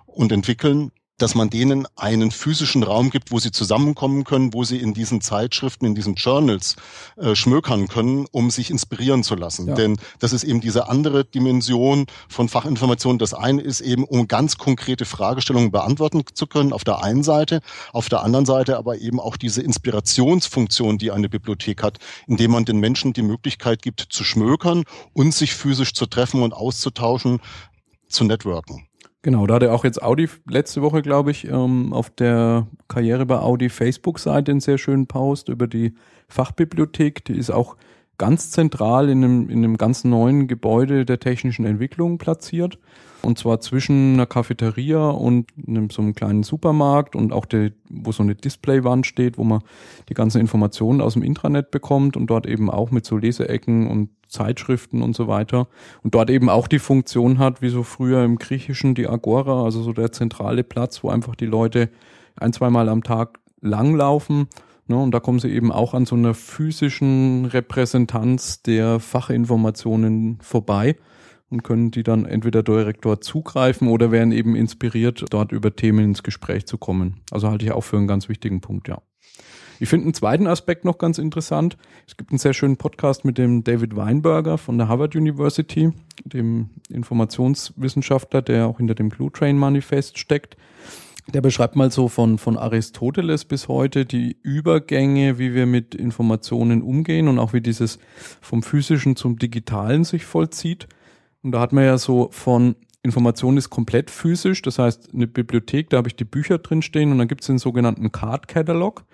[0.05, 4.77] und entwickeln, dass man denen einen physischen Raum gibt, wo sie zusammenkommen können, wo sie
[4.77, 6.75] in diesen Zeitschriften, in diesen Journals
[7.17, 9.67] äh, schmökern können, um sich inspirieren zu lassen.
[9.67, 9.75] Ja.
[9.75, 13.19] Denn das ist eben diese andere Dimension von Fachinformation.
[13.19, 17.61] Das eine ist eben, um ganz konkrete Fragestellungen beantworten zu können, auf der einen Seite,
[17.93, 22.65] auf der anderen Seite aber eben auch diese Inspirationsfunktion, die eine Bibliothek hat, indem man
[22.65, 27.39] den Menschen die Möglichkeit gibt, zu schmökern und sich physisch zu treffen und auszutauschen,
[28.07, 28.88] zu networken.
[29.21, 33.25] Genau, da hat er auch jetzt Audi letzte Woche, glaube ich, ähm, auf der Karriere
[33.25, 35.93] bei Audi Facebook-Seite einen sehr schönen Post über die
[36.29, 37.25] Fachbibliothek.
[37.25, 37.75] Die ist auch
[38.17, 42.79] ganz zentral in einem, in einem ganz neuen Gebäude der technischen Entwicklung platziert.
[43.21, 48.11] Und zwar zwischen einer Cafeteria und einem, so einem kleinen Supermarkt und auch der, wo
[48.11, 49.61] so eine Displaywand steht, wo man
[50.07, 54.09] die ganzen Informationen aus dem Intranet bekommt und dort eben auch mit so Leseecken und
[54.27, 55.67] Zeitschriften und so weiter.
[56.03, 59.81] Und dort eben auch die Funktion hat, wie so früher im Griechischen die Agora, also
[59.81, 61.89] so der zentrale Platz, wo einfach die Leute
[62.35, 64.47] ein, zweimal am Tag langlaufen.
[64.87, 70.95] Ne, und da kommen sie eben auch an so einer physischen Repräsentanz der Fachinformationen vorbei
[71.49, 76.05] und können die dann entweder direkt dort zugreifen oder werden eben inspiriert, dort über Themen
[76.05, 77.21] ins Gespräch zu kommen.
[77.31, 79.01] Also halte ich auch für einen ganz wichtigen Punkt, ja.
[79.81, 81.77] Ich finde einen zweiten Aspekt noch ganz interessant.
[82.05, 85.93] Es gibt einen sehr schönen Podcast mit dem David Weinberger von der Harvard University,
[86.25, 90.57] dem Informationswissenschaftler, der auch hinter dem Blue Train Manifest steckt.
[91.33, 96.81] Der beschreibt mal so von, von Aristoteles bis heute die Übergänge, wie wir mit Informationen
[96.81, 97.99] umgehen und auch wie dieses
[98.41, 100.89] vom physischen zum digitalen sich vollzieht.
[101.43, 105.89] Und da hat man ja so von Information ist komplett physisch, das heißt eine Bibliothek,
[105.89, 109.05] da habe ich die Bücher drin stehen und dann gibt es den sogenannten Card Catalog,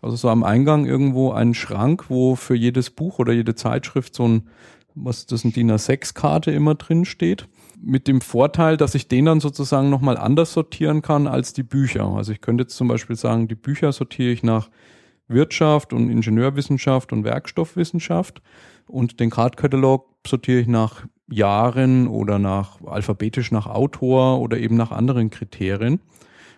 [0.00, 4.26] also so am Eingang irgendwo einen Schrank, wo für jedes Buch oder jede Zeitschrift so
[4.26, 4.48] ein,
[4.94, 7.46] was das ein DIN A6-Karte immer drin steht.
[7.82, 12.06] Mit dem Vorteil, dass ich den dann sozusagen nochmal anders sortieren kann als die Bücher.
[12.06, 14.70] Also ich könnte jetzt zum Beispiel sagen, die Bücher sortiere ich nach
[15.28, 18.40] Wirtschaft und Ingenieurwissenschaft und Werkstoffwissenschaft
[18.86, 24.76] und den Card Catalog sortiere ich nach Jahren oder nach alphabetisch nach Autor oder eben
[24.76, 26.00] nach anderen Kriterien.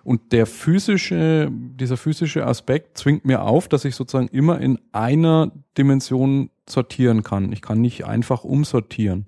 [0.03, 5.51] Und der physische, dieser physische Aspekt zwingt mir auf, dass ich sozusagen immer in einer
[5.77, 7.51] Dimension sortieren kann.
[7.53, 9.27] Ich kann nicht einfach umsortieren.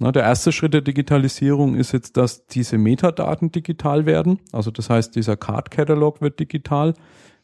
[0.00, 4.38] Na, der erste Schritt der Digitalisierung ist jetzt, dass diese Metadaten digital werden.
[4.52, 6.94] Also das heißt, dieser Card Catalog wird digital.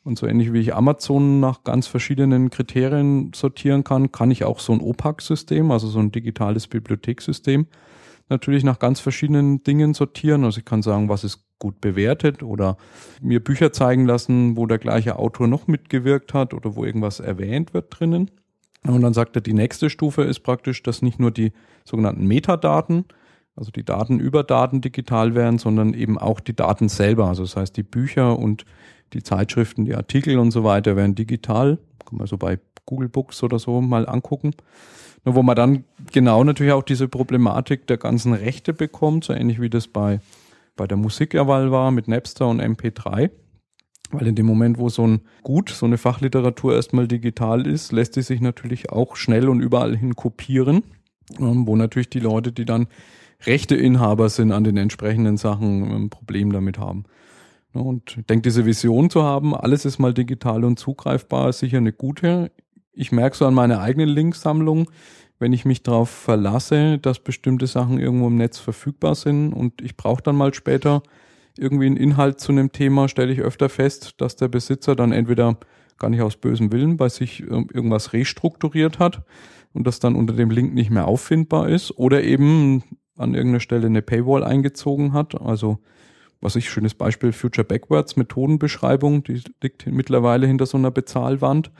[0.04, 4.60] Und so ähnlich wie ich Amazon nach ganz verschiedenen Kriterien sortieren kann, kann ich auch
[4.60, 7.66] so ein OPAC-System, also so ein digitales Bibliothekssystem,
[8.28, 10.44] natürlich nach ganz verschiedenen Dingen sortieren.
[10.44, 12.76] Also ich kann sagen, was ist gut bewertet oder
[13.22, 17.72] mir Bücher zeigen lassen, wo der gleiche Autor noch mitgewirkt hat oder wo irgendwas erwähnt
[17.72, 18.30] wird drinnen.
[18.86, 21.52] Und dann sagt er, die nächste Stufe ist praktisch, dass nicht nur die
[21.86, 23.06] sogenannten Metadaten,
[23.56, 27.28] also die Daten über Daten digital werden, sondern eben auch die Daten selber.
[27.28, 28.66] Also das heißt, die Bücher und
[29.14, 31.78] die Zeitschriften, die Artikel und so weiter werden digital.
[32.04, 34.52] Kann man so bei Google Books oder so mal angucken.
[35.24, 39.70] Wo man dann genau natürlich auch diese Problematik der ganzen Rechte bekommt, so ähnlich wie
[39.70, 40.20] das bei
[40.76, 43.30] bei der Musikerwahl war mit Napster und MP3.
[44.10, 48.14] Weil in dem Moment, wo so ein Gut, so eine Fachliteratur erstmal digital ist, lässt
[48.14, 50.84] sie sich natürlich auch schnell und überall hin kopieren,
[51.38, 52.86] ähm, wo natürlich die Leute, die dann
[53.44, 57.04] Rechteinhaber sind an den entsprechenden Sachen, ein Problem damit haben.
[57.74, 61.78] Und ich denke, diese Vision zu haben, alles ist mal digital und zugreifbar, ist sicher
[61.78, 62.52] eine gute.
[62.92, 64.90] Ich merke so an meiner eigenen Linksammlung,
[65.38, 69.96] wenn ich mich darauf verlasse, dass bestimmte Sachen irgendwo im Netz verfügbar sind und ich
[69.96, 71.02] brauche dann mal später
[71.58, 75.58] irgendwie einen Inhalt zu einem Thema, stelle ich öfter fest, dass der Besitzer dann entweder
[75.98, 79.22] gar nicht aus bösem Willen bei sich ähm, irgendwas restrukturiert hat
[79.72, 82.82] und das dann unter dem Link nicht mehr auffindbar ist oder eben
[83.16, 85.40] an irgendeiner Stelle eine Paywall eingezogen hat.
[85.40, 85.78] Also
[86.44, 91.72] was ich schönes Beispiel Future Backwards Methodenbeschreibung, die liegt mittlerweile hinter so einer Bezahlwand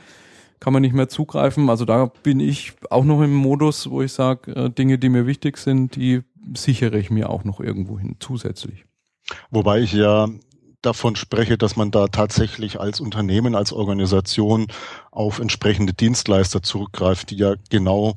[0.60, 1.68] kann man nicht mehr zugreifen.
[1.68, 5.26] Also da bin ich auch noch im Modus, wo ich sage, äh, Dinge, die mir
[5.26, 6.22] wichtig sind, die
[6.56, 8.86] sichere ich mir auch noch irgendwo hin zusätzlich.
[9.50, 10.28] Wobei ich ja
[10.80, 14.68] davon spreche, dass man da tatsächlich als Unternehmen, als Organisation
[15.10, 18.16] auf entsprechende Dienstleister zurückgreift, die ja genau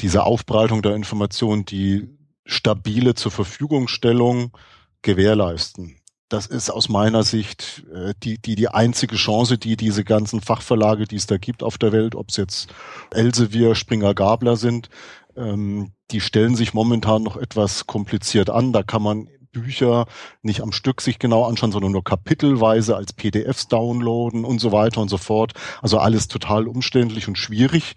[0.00, 2.08] diese Aufbereitung der Informationen, die
[2.44, 4.56] stabile zur Verfügungstellung
[5.02, 10.40] gewährleisten das ist aus meiner Sicht äh, die, die, die einzige Chance, die diese ganzen
[10.40, 12.72] Fachverlage, die es da gibt auf der Welt, ob es jetzt
[13.10, 14.88] Elsevier, Springer Gabler sind,
[15.36, 18.72] ähm, die stellen sich momentan noch etwas kompliziert an.
[18.72, 20.06] Da kann man Bücher
[20.42, 25.00] nicht am Stück sich genau anschauen, sondern nur kapitelweise als PDFs downloaden und so weiter
[25.00, 25.52] und so fort.
[25.82, 27.94] Also alles total umständlich und schwierig.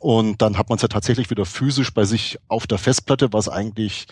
[0.00, 3.48] Und dann hat man es ja tatsächlich wieder physisch bei sich auf der Festplatte, was
[3.48, 4.06] eigentlich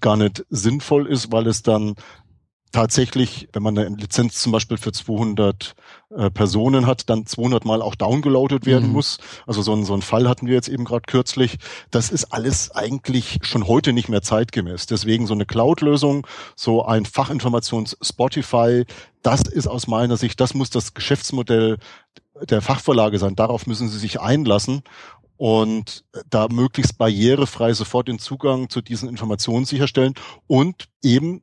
[0.00, 1.94] gar nicht sinnvoll ist, weil es dann
[2.72, 5.74] tatsächlich, wenn man eine Lizenz zum Beispiel für 200
[6.10, 8.92] äh, Personen hat, dann 200 Mal auch downgeloadet werden mhm.
[8.92, 9.18] muss.
[9.46, 11.58] Also so, ein, so ein Fall hatten wir jetzt eben gerade kürzlich.
[11.90, 14.86] Das ist alles eigentlich schon heute nicht mehr zeitgemäß.
[14.86, 18.84] Deswegen so eine Cloud-Lösung, so ein Fachinformations-Spotify,
[19.22, 21.78] das ist aus meiner Sicht, das muss das Geschäftsmodell
[22.48, 23.36] der Fachverlage sein.
[23.36, 24.82] Darauf müssen sie sich einlassen
[25.36, 30.14] und da möglichst barrierefrei sofort den Zugang zu diesen Informationen sicherstellen
[30.46, 31.42] und eben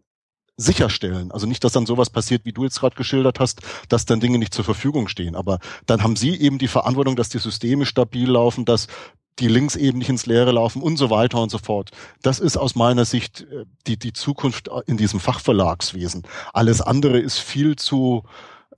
[0.58, 1.32] sicherstellen.
[1.32, 4.38] Also nicht, dass dann sowas passiert, wie du jetzt gerade geschildert hast, dass dann Dinge
[4.38, 5.36] nicht zur Verfügung stehen.
[5.36, 8.88] Aber dann haben sie eben die Verantwortung, dass die Systeme stabil laufen, dass
[9.40, 11.90] die Links eben nicht ins Leere laufen und so weiter und so fort.
[12.22, 16.24] Das ist aus meiner Sicht äh, die, die Zukunft in diesem Fachverlagswesen.
[16.54, 18.24] Alles andere ist viel zu,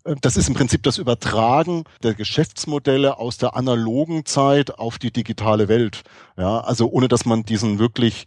[0.06, 5.12] äh, das ist im Prinzip das Übertragen der Geschäftsmodelle aus der analogen Zeit auf die
[5.12, 6.04] digitale Welt.
[6.38, 8.26] Ja, also ohne dass man diesen wirklich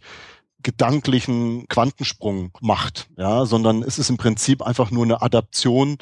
[0.63, 5.97] gedanklichen Quantensprung macht, ja, sondern es ist im Prinzip einfach nur eine Adaption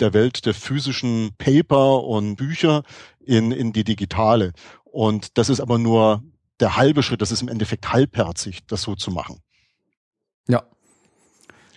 [0.00, 2.82] der Welt der physischen Paper und Bücher
[3.20, 4.52] in, in die digitale.
[4.84, 6.22] Und das ist aber nur
[6.60, 9.38] der halbe Schritt, das ist im Endeffekt halbherzig, das so zu machen.
[10.48, 10.64] Ja.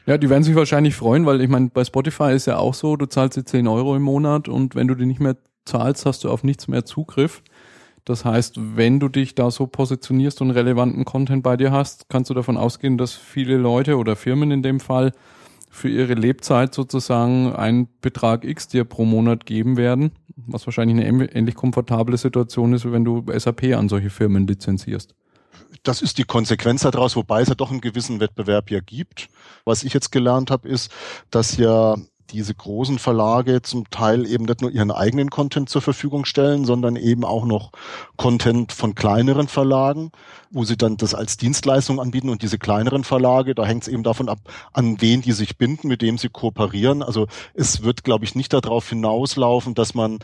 [0.06, 2.96] Ja, die werden sich wahrscheinlich freuen, weil ich meine, bei Spotify ist ja auch so,
[2.96, 6.24] du zahlst jetzt 10 Euro im Monat und wenn du die nicht mehr zahlst, hast
[6.24, 7.42] du auf nichts mehr Zugriff.
[8.06, 12.30] Das heißt, wenn du dich da so positionierst und relevanten Content bei dir hast, kannst
[12.30, 15.12] du davon ausgehen, dass viele Leute oder Firmen in dem Fall
[15.72, 21.36] für ihre Lebzeit sozusagen einen Betrag X dir pro Monat geben werden, was wahrscheinlich eine
[21.36, 25.16] ähnlich komfortable Situation ist, wie wenn du SAP an solche Firmen lizenzierst.
[25.84, 29.28] Das ist die Konsequenz daraus, wobei es ja doch einen gewissen Wettbewerb ja gibt.
[29.66, 30.92] Was ich jetzt gelernt habe, ist,
[31.32, 31.96] dass ja
[32.32, 36.96] diese großen Verlage zum Teil eben nicht nur ihren eigenen Content zur Verfügung stellen, sondern
[36.96, 37.72] eben auch noch
[38.18, 40.12] Content von kleineren Verlagen,
[40.52, 44.04] wo sie dann das als Dienstleistung anbieten und diese kleineren Verlage, da hängt es eben
[44.04, 44.40] davon ab,
[44.74, 47.04] an wen die sich binden, mit dem sie kooperieren.
[47.04, 50.20] Also es wird, glaube ich, nicht darauf hinauslaufen, dass man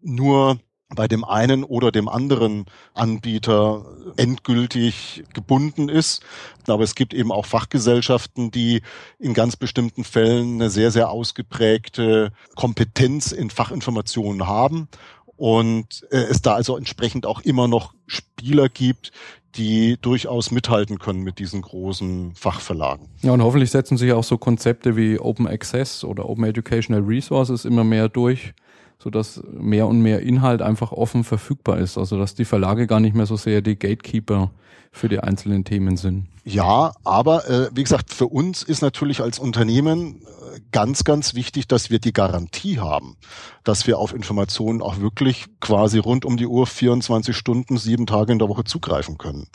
[0.00, 0.58] nur
[0.94, 3.84] bei dem einen oder dem anderen Anbieter
[4.16, 6.22] endgültig gebunden ist.
[6.66, 8.82] Aber es gibt eben auch Fachgesellschaften, die
[9.18, 14.88] in ganz bestimmten Fällen eine sehr, sehr ausgeprägte Kompetenz in Fachinformationen haben
[15.36, 19.10] und äh, es da also entsprechend auch immer noch Spieler gibt,
[19.56, 23.08] die durchaus mithalten können mit diesen großen Fachverlagen.
[23.22, 27.64] Ja, und hoffentlich setzen sich auch so Konzepte wie Open Access oder Open Educational Resources
[27.64, 28.54] immer mehr durch,
[29.02, 31.98] sodass mehr und mehr Inhalt einfach offen verfügbar ist.
[31.98, 34.50] Also dass die Verlage gar nicht mehr so sehr die Gatekeeper
[34.92, 36.26] für die einzelnen Themen sind.
[36.44, 41.68] Ja, aber äh, wie gesagt, für uns ist natürlich als Unternehmen äh, ganz, ganz wichtig,
[41.68, 43.16] dass wir die Garantie haben,
[43.62, 48.32] dass wir auf Informationen auch wirklich quasi rund um die Uhr 24 Stunden, sieben Tage
[48.32, 49.46] in der Woche zugreifen können.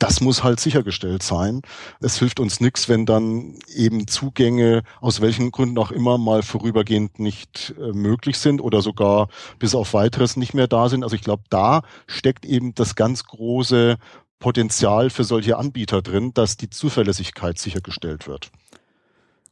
[0.00, 1.62] Das muss halt sichergestellt sein.
[2.00, 7.20] Es hilft uns nichts, wenn dann eben Zugänge aus welchen Gründen auch immer mal vorübergehend
[7.20, 9.28] nicht äh, möglich sind oder sogar
[9.58, 11.02] bis auf weiteres nicht mehr da sind.
[11.02, 13.96] Also ich glaube, da steckt eben das ganz große
[14.38, 18.50] Potenzial für solche Anbieter drin, dass die Zuverlässigkeit sichergestellt wird.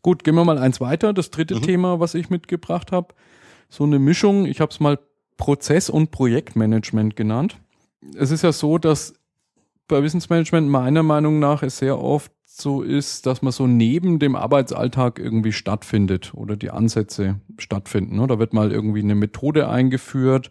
[0.03, 1.13] Gut, gehen wir mal eins weiter.
[1.13, 1.63] Das dritte mhm.
[1.63, 3.15] Thema, was ich mitgebracht habe,
[3.69, 4.47] so eine Mischung.
[4.47, 4.99] Ich habe es mal
[5.37, 7.57] Prozess- und Projektmanagement genannt.
[8.17, 9.15] Es ist ja so, dass
[9.89, 14.37] bei Wissensmanagement meiner Meinung nach es sehr oft so ist, dass man so neben dem
[14.37, 18.17] Arbeitsalltag irgendwie stattfindet oder die Ansätze stattfinden.
[18.17, 18.27] Ne?
[18.27, 20.51] Da wird mal irgendwie eine Methode eingeführt,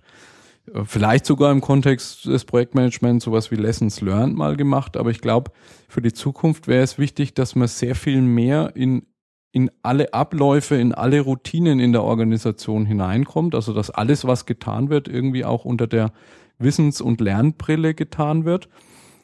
[0.73, 5.21] äh, vielleicht sogar im Kontext des Projektmanagements sowas wie Lessons Learned mal gemacht, aber ich
[5.21, 5.51] glaube,
[5.87, 9.03] für die Zukunft wäre es wichtig, dass man sehr viel mehr in,
[9.51, 14.89] in alle Abläufe, in alle Routinen in der Organisation hineinkommt, also dass alles, was getan
[14.89, 16.11] wird, irgendwie auch unter der
[16.59, 18.69] Wissens- und Lernbrille getan wird.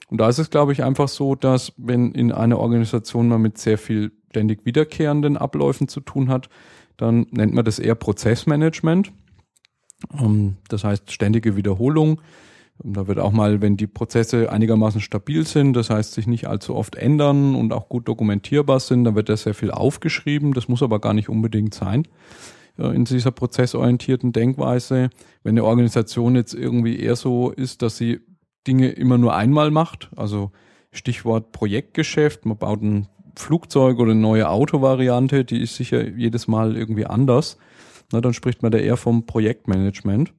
[0.07, 3.57] Und da ist es, glaube ich, einfach so, dass wenn in einer Organisation man mit
[3.57, 6.49] sehr viel ständig wiederkehrenden Abläufen zu tun hat,
[6.97, 9.11] dann nennt man das eher Prozessmanagement.
[10.19, 12.21] Ähm, das heißt ständige Wiederholung.
[12.83, 16.47] Ähm, da wird auch mal, wenn die Prozesse einigermaßen stabil sind, das heißt sich nicht
[16.47, 20.53] allzu oft ändern und auch gut dokumentierbar sind, dann wird da sehr viel aufgeschrieben.
[20.53, 22.07] Das muss aber gar nicht unbedingt sein
[22.77, 25.09] äh, in dieser prozessorientierten Denkweise.
[25.43, 28.19] Wenn eine Organisation jetzt irgendwie eher so ist, dass sie
[28.67, 30.51] Dinge immer nur einmal macht, also
[30.91, 36.77] Stichwort Projektgeschäft, man baut ein Flugzeug oder eine neue Autovariante, die ist sicher jedes Mal
[36.77, 37.57] irgendwie anders
[38.11, 40.33] na, dann spricht man da eher vom Projektmanagement.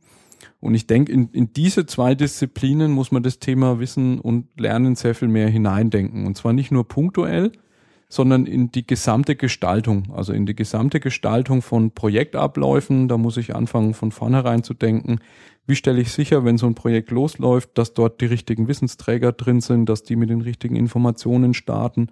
[0.61, 4.95] Und ich denke, in, in diese zwei Disziplinen muss man das Thema Wissen und Lernen
[4.95, 6.27] sehr viel mehr hineindenken.
[6.27, 7.53] Und zwar nicht nur punktuell,
[8.09, 13.09] sondern in die gesamte Gestaltung, also in die gesamte Gestaltung von Projektabläufen.
[13.09, 15.21] Da muss ich anfangen, von vornherein zu denken,
[15.66, 19.61] wie stelle ich sicher, wenn so ein Projekt losläuft, dass dort die richtigen Wissensträger drin
[19.61, 22.09] sind, dass die mit den richtigen Informationen starten,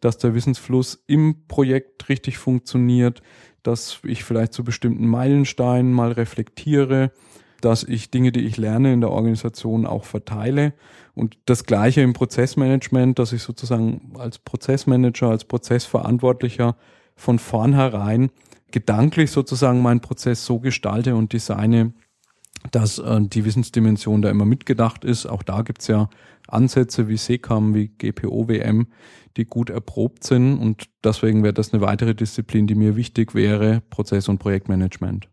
[0.00, 3.22] dass der Wissensfluss im Projekt richtig funktioniert,
[3.64, 7.12] dass ich vielleicht zu bestimmten Meilensteinen mal reflektiere,
[7.60, 10.74] dass ich Dinge, die ich lerne in der Organisation auch verteile.
[11.14, 16.76] Und das Gleiche im Prozessmanagement, dass ich sozusagen als Prozessmanager, als Prozessverantwortlicher
[17.16, 18.30] von vornherein
[18.70, 21.92] gedanklich sozusagen meinen Prozess so gestalte und designe,
[22.70, 25.26] dass äh, die Wissensdimension da immer mitgedacht ist.
[25.26, 26.08] Auch da gibt's ja
[26.48, 28.86] Ansätze wie SECAM, wie GPO-WM,
[29.36, 30.58] die gut erprobt sind.
[30.58, 35.28] Und deswegen wäre das eine weitere Disziplin, die mir wichtig wäre, Prozess- und Projektmanagement.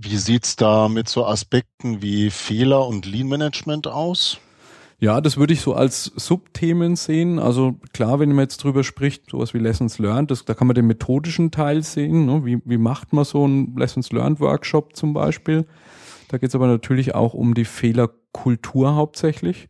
[0.00, 4.38] Wie sieht's da mit so Aspekten wie Fehler und Lean-Management aus?
[5.00, 7.40] Ja, das würde ich so als Subthemen sehen.
[7.40, 10.76] Also klar, wenn man jetzt drüber spricht, sowas wie Lessons Learned, das, da kann man
[10.76, 12.26] den methodischen Teil sehen.
[12.26, 12.44] Ne?
[12.44, 15.66] Wie, wie macht man so einen Lessons Learned Workshop zum Beispiel?
[16.28, 19.68] Da geht es aber natürlich auch um die Fehlerkultur hauptsächlich.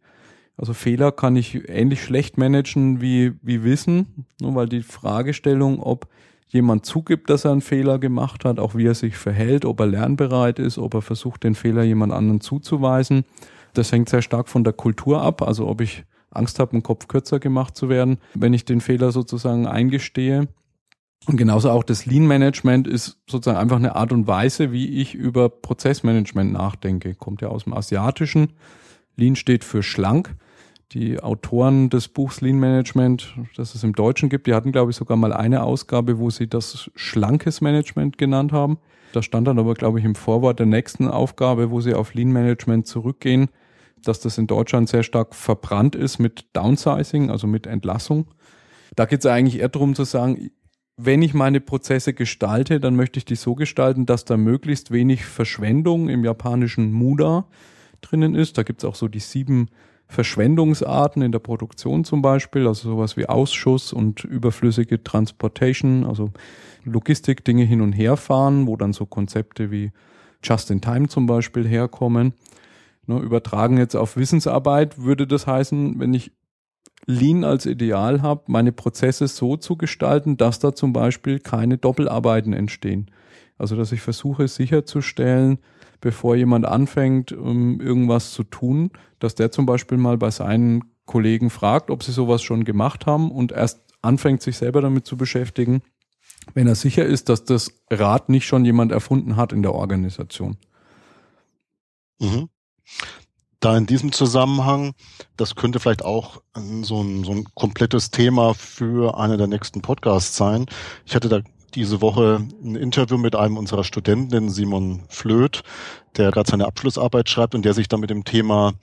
[0.58, 6.06] Also Fehler kann ich ähnlich schlecht managen wie, wie Wissen, nur weil die Fragestellung, ob
[6.48, 9.86] jemand zugibt, dass er einen Fehler gemacht hat, auch wie er sich verhält, ob er
[9.86, 13.24] lernbereit ist, ob er versucht, den Fehler jemand anderen zuzuweisen,
[13.74, 17.08] das hängt sehr stark von der Kultur ab, also ob ich Angst habe, einen Kopf
[17.08, 20.48] kürzer gemacht zu werden, wenn ich den Fehler sozusagen eingestehe.
[21.26, 25.14] Und genauso auch das Lean Management ist sozusagen einfach eine Art und Weise, wie ich
[25.14, 27.14] über Prozessmanagement nachdenke.
[27.14, 28.52] Kommt ja aus dem Asiatischen.
[29.16, 30.36] Lean steht für schlank
[30.92, 34.96] die Autoren des Buchs Lean Management, das es im Deutschen gibt, die hatten, glaube ich,
[34.96, 38.78] sogar mal eine Ausgabe, wo sie das schlankes Management genannt haben.
[39.12, 42.32] Da stand dann aber, glaube ich, im Vorwort der nächsten Aufgabe, wo sie auf Lean
[42.32, 43.48] Management zurückgehen,
[44.02, 48.26] dass das in Deutschland sehr stark verbrannt ist mit Downsizing, also mit Entlassung.
[48.96, 50.50] Da geht es eigentlich eher darum zu sagen,
[50.96, 55.24] wenn ich meine Prozesse gestalte, dann möchte ich die so gestalten, dass da möglichst wenig
[55.24, 57.46] Verschwendung im japanischen Muda
[58.00, 58.58] drinnen ist.
[58.58, 59.68] Da gibt es auch so die sieben
[60.08, 66.30] Verschwendungsarten in der Produktion zum Beispiel, also sowas wie Ausschuss und überflüssige Transportation, also
[66.84, 69.92] Logistik, Dinge hin und her fahren, wo dann so Konzepte wie
[70.42, 72.32] Just-in-Time zum Beispiel herkommen.
[73.06, 76.32] Ne, übertragen jetzt auf Wissensarbeit würde das heißen, wenn ich
[77.06, 82.52] Lean als Ideal habe, meine Prozesse so zu gestalten, dass da zum Beispiel keine Doppelarbeiten
[82.52, 83.10] entstehen.
[83.56, 85.58] Also dass ich versuche sicherzustellen,
[86.00, 91.50] bevor jemand anfängt, um irgendwas zu tun, dass der zum Beispiel mal bei seinen Kollegen
[91.50, 95.82] fragt, ob sie sowas schon gemacht haben und erst anfängt, sich selber damit zu beschäftigen,
[96.54, 100.56] wenn er sicher ist, dass das Rad nicht schon jemand erfunden hat in der Organisation.
[102.20, 102.48] Mhm.
[103.60, 104.92] Da in diesem Zusammenhang,
[105.36, 106.42] das könnte vielleicht auch
[106.82, 110.66] so ein, so ein komplettes Thema für eine der nächsten Podcasts sein.
[111.04, 111.40] Ich hatte da
[111.74, 115.62] diese Woche ein Interview mit einem unserer Studenten, den Simon Flöth,
[116.16, 118.74] der gerade seine Abschlussarbeit schreibt und der sich dann mit dem Thema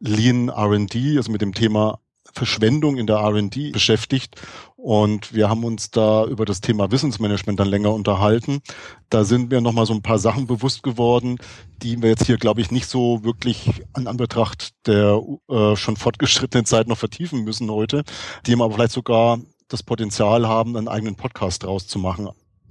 [0.00, 2.00] Lean R&D, also mit dem Thema
[2.32, 4.36] Verschwendung in der R&D beschäftigt
[4.86, 8.60] und wir haben uns da über das Thema Wissensmanagement dann länger unterhalten.
[9.10, 11.38] Da sind mir nochmal so ein paar Sachen bewusst geworden,
[11.82, 16.66] die wir jetzt hier, glaube ich, nicht so wirklich an Anbetracht der äh, schon fortgeschrittenen
[16.66, 18.04] Zeit noch vertiefen müssen heute,
[18.46, 22.28] die aber vielleicht sogar das Potenzial haben, einen eigenen Podcast draus zu machen.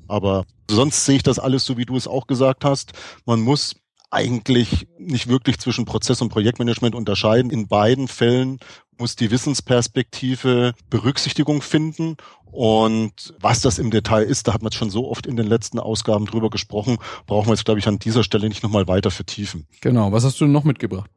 [0.07, 2.93] Aber sonst sehe ich das alles so, wie du es auch gesagt hast.
[3.25, 3.75] Man muss
[4.11, 7.51] eigentlich nicht wirklich zwischen Prozess- und Projektmanagement unterscheiden.
[7.51, 8.59] In beiden Fällen
[8.97, 12.15] muss die Wissensperspektive Berücksichtigung finden.
[12.45, 15.79] Und was das im Detail ist, da hat man schon so oft in den letzten
[15.79, 19.67] Ausgaben drüber gesprochen, brauchen wir jetzt, glaube ich, an dieser Stelle nicht nochmal weiter vertiefen.
[19.81, 20.13] Genau.
[20.13, 21.09] Was hast du noch mitgebracht?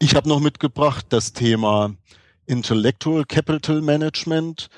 [0.00, 1.94] Ich habe noch mitgebracht das Thema
[2.46, 4.68] Intellectual Capital Management.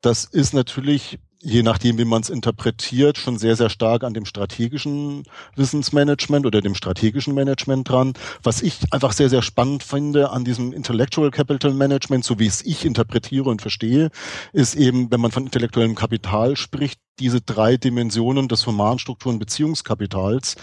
[0.00, 4.26] Das ist natürlich je nachdem, wie man es interpretiert, schon sehr, sehr stark an dem
[4.26, 5.24] strategischen
[5.56, 8.12] Wissensmanagement oder dem strategischen Management dran.
[8.42, 12.62] Was ich einfach sehr, sehr spannend finde an diesem Intellectual Capital Management, so wie es
[12.62, 14.10] ich interpretiere und verstehe,
[14.52, 20.56] ist eben, wenn man von intellektuellem Kapital spricht, diese drei Dimensionen des Humanstrukturen Beziehungskapitals,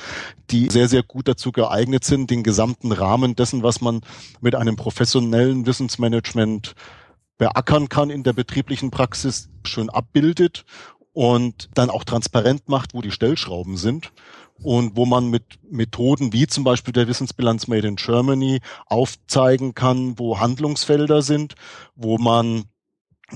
[0.49, 4.01] die sehr, sehr gut dazu geeignet sind, den gesamten Rahmen dessen, was man
[4.41, 6.75] mit einem professionellen Wissensmanagement
[7.37, 10.65] beackern kann in der betrieblichen Praxis, schön abbildet
[11.13, 14.11] und dann auch transparent macht, wo die Stellschrauben sind
[14.61, 20.17] und wo man mit Methoden wie zum Beispiel der Wissensbilanz Made in Germany aufzeigen kann,
[20.19, 21.55] wo Handlungsfelder sind,
[21.95, 22.65] wo man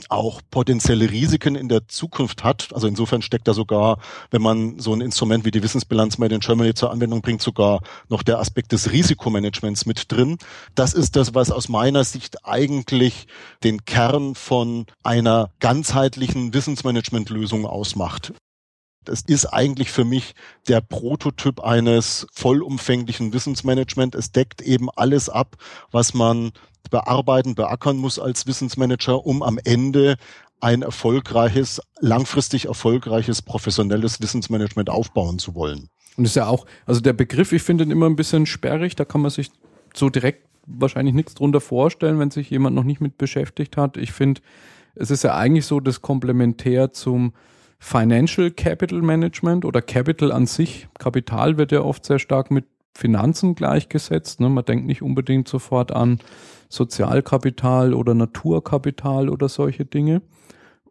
[0.09, 2.69] auch potenzielle Risiken in der Zukunft hat.
[2.73, 6.41] Also insofern steckt da sogar, wenn man so ein Instrument wie die Wissensbilanz Made in
[6.41, 10.37] Germany zur Anwendung bringt, sogar noch der Aspekt des Risikomanagements mit drin.
[10.75, 13.27] Das ist das, was aus meiner Sicht eigentlich
[13.63, 18.33] den Kern von einer ganzheitlichen Wissensmanagementlösung ausmacht.
[19.03, 20.35] Das ist eigentlich für mich
[20.67, 24.13] der Prototyp eines vollumfänglichen Wissensmanagement.
[24.13, 25.55] Es deckt eben alles ab,
[25.91, 26.51] was man
[26.91, 30.17] bearbeiten, beackern muss als Wissensmanager, um am Ende
[30.59, 35.89] ein erfolgreiches, langfristig erfolgreiches, professionelles Wissensmanagement aufbauen zu wollen.
[36.17, 39.05] Und ist ja auch, also der Begriff, ich finde ihn immer ein bisschen sperrig, da
[39.05, 39.49] kann man sich
[39.95, 43.97] so direkt wahrscheinlich nichts drunter vorstellen, wenn sich jemand noch nicht mit beschäftigt hat.
[43.97, 44.41] Ich finde,
[44.93, 47.33] es ist ja eigentlich so das Komplementär zum
[47.83, 50.87] Financial Capital Management oder Capital an sich.
[50.99, 54.39] Kapital wird ja oft sehr stark mit Finanzen gleichgesetzt.
[54.39, 54.49] Ne?
[54.49, 56.19] Man denkt nicht unbedingt sofort an
[56.69, 60.21] Sozialkapital oder Naturkapital oder solche Dinge.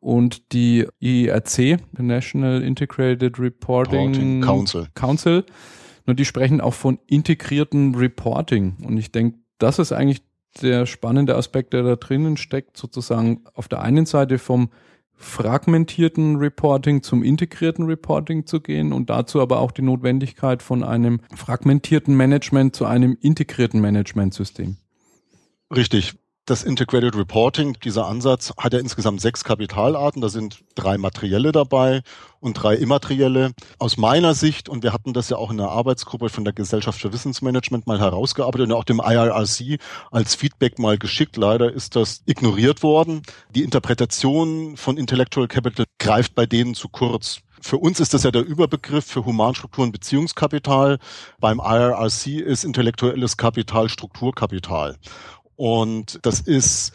[0.00, 5.44] Und die IERC, National Integrated Reporting, Reporting Council, Council
[6.06, 8.78] nur die sprechen auch von integrierten Reporting.
[8.84, 10.22] Und ich denke, das ist eigentlich
[10.60, 14.70] der spannende Aspekt, der da drinnen steckt, sozusagen auf der einen Seite vom
[15.20, 21.20] fragmentierten Reporting zum integrierten Reporting zu gehen und dazu aber auch die Notwendigkeit von einem
[21.34, 24.78] fragmentierten Management zu einem integrierten Managementsystem.
[25.74, 26.14] Richtig.
[26.46, 30.20] Das Integrated Reporting, dieser Ansatz, hat ja insgesamt sechs Kapitalarten.
[30.20, 32.02] Da sind drei materielle dabei
[32.40, 33.52] und drei immaterielle.
[33.78, 37.00] Aus meiner Sicht, und wir hatten das ja auch in der Arbeitsgruppe von der Gesellschaft
[37.00, 39.78] für Wissensmanagement mal herausgearbeitet und auch dem IRRC
[40.10, 41.36] als Feedback mal geschickt.
[41.36, 43.22] Leider ist das ignoriert worden.
[43.54, 47.42] Die Interpretation von Intellectual Capital greift bei denen zu kurz.
[47.62, 50.98] Für uns ist das ja der Überbegriff für Humanstrukturen Beziehungskapital.
[51.40, 54.96] Beim IRRC ist intellektuelles Kapital Strukturkapital.
[55.60, 56.92] Und das ist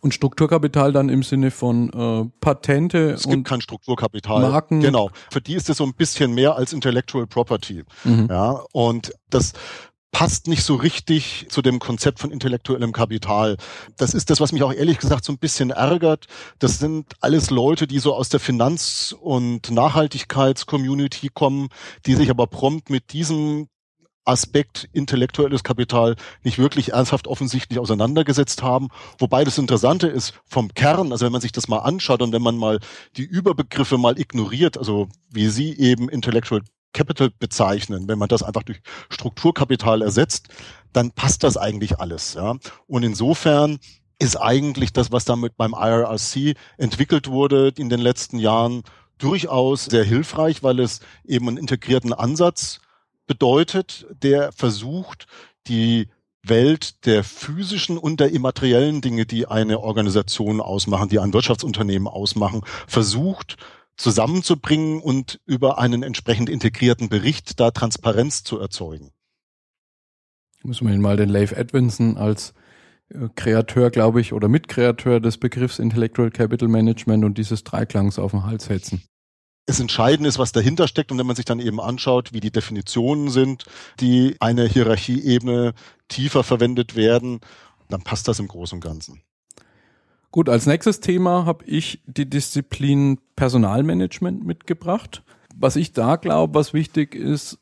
[0.00, 4.42] und Strukturkapital dann im Sinne von äh, Patente es gibt kein Strukturkapital.
[4.42, 4.80] Marken.
[4.80, 5.08] Genau.
[5.32, 7.84] Für die ist es so ein bisschen mehr als Intellectual Property.
[8.04, 8.28] Mhm.
[8.28, 9.54] Ja, und das
[10.12, 13.56] passt nicht so richtig zu dem Konzept von intellektuellem Kapital.
[13.96, 16.26] Das ist das, was mich auch ehrlich gesagt so ein bisschen ärgert.
[16.58, 21.68] Das sind alles Leute, die so aus der Finanz- und Nachhaltigkeitscommunity kommen,
[22.04, 23.68] die sich aber prompt mit diesem
[24.26, 28.88] Aspekt intellektuelles Kapital nicht wirklich ernsthaft offensichtlich auseinandergesetzt haben.
[29.18, 32.42] Wobei das Interessante ist, vom Kern, also wenn man sich das mal anschaut und wenn
[32.42, 32.80] man mal
[33.16, 36.62] die Überbegriffe mal ignoriert, also wie Sie eben Intellectual
[36.92, 40.48] Capital bezeichnen, wenn man das einfach durch Strukturkapital ersetzt,
[40.92, 42.34] dann passt das eigentlich alles.
[42.34, 42.56] Ja?
[42.86, 43.78] Und insofern
[44.18, 48.82] ist eigentlich das, was damit beim IRRC entwickelt wurde in den letzten Jahren,
[49.18, 52.80] durchaus sehr hilfreich, weil es eben einen integrierten Ansatz
[53.26, 55.26] bedeutet, der versucht,
[55.66, 56.08] die
[56.42, 62.62] Welt der physischen und der immateriellen Dinge, die eine Organisation ausmachen, die ein Wirtschaftsunternehmen ausmachen,
[62.86, 63.56] versucht
[63.96, 69.10] zusammenzubringen und über einen entsprechend integrierten Bericht da Transparenz zu erzeugen.
[70.62, 72.52] Müssen wir ihn mal den Leif Edwinson als
[73.08, 78.32] äh, Kreateur, glaube ich, oder Mitkreateur des Begriffs Intellectual Capital Management und dieses Dreiklangs auf
[78.32, 79.02] den Hals setzen
[79.66, 81.10] es entscheidend ist, was dahinter steckt.
[81.10, 83.64] Und wenn man sich dann eben anschaut, wie die Definitionen sind,
[84.00, 85.74] die eine Hierarchieebene
[86.08, 87.40] tiefer verwendet werden,
[87.88, 89.22] dann passt das im Großen und Ganzen.
[90.30, 95.22] Gut, als nächstes Thema habe ich die Disziplin Personalmanagement mitgebracht.
[95.56, 97.58] Was ich da glaube, was wichtig ist,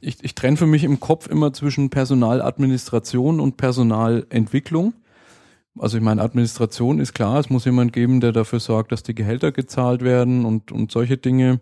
[0.00, 4.94] ich, ich trenne für mich im Kopf immer zwischen Personaladministration und Personalentwicklung.
[5.78, 9.14] Also ich meine, Administration ist klar, es muss jemand geben, der dafür sorgt, dass die
[9.14, 11.60] Gehälter gezahlt werden und, und solche Dinge.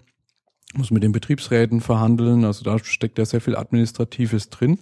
[0.77, 4.79] Muss mit den Betriebsräten verhandeln, also da steckt ja sehr viel Administratives drin.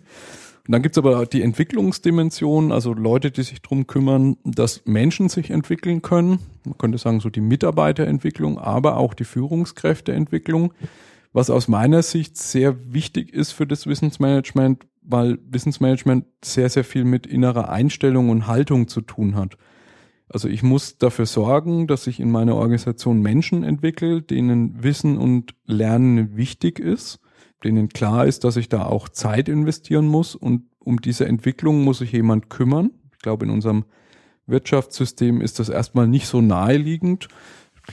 [0.66, 5.51] Und dann gibt's aber die Entwicklungsdimension, also Leute, die sich drum kümmern, dass Menschen sich
[5.51, 6.39] entwickeln können.
[6.64, 10.72] Man könnte sagen, so die Mitarbeiterentwicklung, aber auch die Führungskräfteentwicklung,
[11.33, 17.05] was aus meiner Sicht sehr wichtig ist für das Wissensmanagement, weil Wissensmanagement sehr, sehr viel
[17.05, 19.57] mit innerer Einstellung und Haltung zu tun hat.
[20.28, 25.55] Also ich muss dafür sorgen, dass ich in meiner Organisation Menschen entwickle, denen Wissen und
[25.66, 27.20] Lernen wichtig ist,
[27.64, 31.99] denen klar ist, dass ich da auch Zeit investieren muss und um diese Entwicklung muss
[31.99, 32.91] sich jemand kümmern.
[33.12, 33.85] Ich glaube, in unserem
[34.47, 37.28] Wirtschaftssystem ist das erstmal nicht so naheliegend.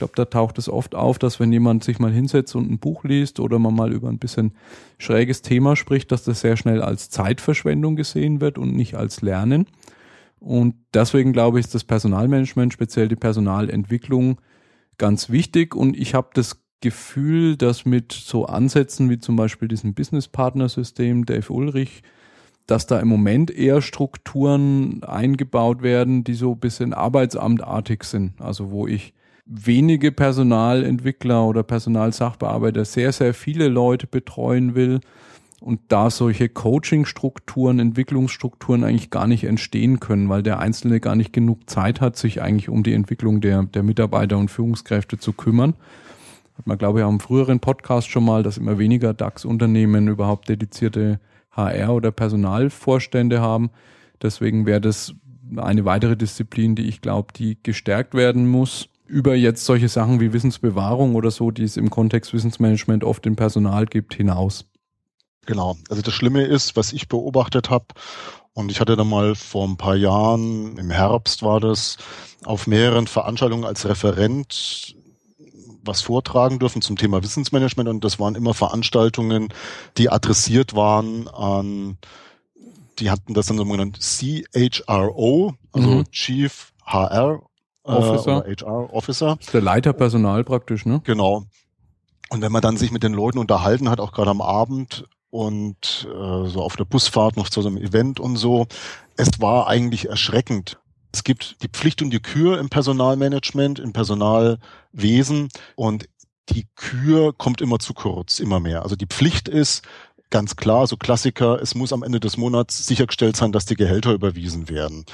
[0.00, 2.78] Ich glaube, da taucht es oft auf, dass wenn jemand sich mal hinsetzt und ein
[2.78, 4.52] Buch liest oder man mal über ein bisschen
[4.96, 9.66] schräges Thema spricht, dass das sehr schnell als Zeitverschwendung gesehen wird und nicht als Lernen.
[10.38, 14.40] Und deswegen glaube ich, ist das Personalmanagement, speziell die Personalentwicklung,
[14.96, 15.74] ganz wichtig.
[15.74, 20.70] Und ich habe das Gefühl, dass mit so Ansätzen wie zum Beispiel diesem Business Partner
[20.70, 22.02] System, Dave Ulrich,
[22.66, 28.40] dass da im Moment eher Strukturen eingebaut werden, die so ein bisschen arbeitsamtartig sind.
[28.40, 29.12] Also wo ich
[29.52, 35.00] wenige Personalentwickler oder Personalsachbearbeiter sehr, sehr viele Leute betreuen will
[35.60, 41.32] und da solche Coaching-Strukturen, Entwicklungsstrukturen eigentlich gar nicht entstehen können, weil der Einzelne gar nicht
[41.32, 45.74] genug Zeit hat, sich eigentlich um die Entwicklung der, der Mitarbeiter und Führungskräfte zu kümmern.
[46.56, 50.48] Hat man, glaube ich, auch im früheren Podcast schon mal, dass immer weniger DAX-Unternehmen überhaupt
[50.48, 51.18] dedizierte
[51.56, 53.70] HR- oder Personalvorstände haben.
[54.22, 55.14] Deswegen wäre das
[55.56, 60.32] eine weitere Disziplin, die ich glaube, die gestärkt werden muss über jetzt solche Sachen wie
[60.32, 64.66] Wissensbewahrung oder so, die es im Kontext Wissensmanagement oft im Personal gibt, hinaus.
[65.46, 65.76] Genau.
[65.88, 67.86] Also das Schlimme ist, was ich beobachtet habe,
[68.52, 71.98] und ich hatte da mal vor ein paar Jahren, im Herbst war das,
[72.44, 74.96] auf mehreren Veranstaltungen als Referent
[75.82, 79.48] was vortragen dürfen zum Thema Wissensmanagement und das waren immer Veranstaltungen,
[79.96, 81.96] die adressiert waren an,
[82.98, 86.10] die hatten das dann so genannt CHRO, also mhm.
[86.10, 87.42] Chief HR
[87.96, 88.46] Officer.
[88.46, 89.38] Äh, HR Officer.
[89.52, 91.00] Der Leiter Personal praktisch, ne?
[91.04, 91.44] Genau.
[92.30, 96.08] Und wenn man dann sich mit den Leuten unterhalten hat, auch gerade am Abend und
[96.08, 98.66] äh, so auf der Busfahrt noch zu so einem Event und so,
[99.16, 100.78] es war eigentlich erschreckend.
[101.12, 106.08] Es gibt die Pflicht und die Kür im Personalmanagement, im Personalwesen und
[106.50, 108.82] die Kür kommt immer zu kurz, immer mehr.
[108.82, 109.82] Also die Pflicht ist,
[110.30, 114.12] ganz klar, so Klassiker, es muss am Ende des Monats sichergestellt sein, dass die Gehälter
[114.12, 115.04] überwiesen werden.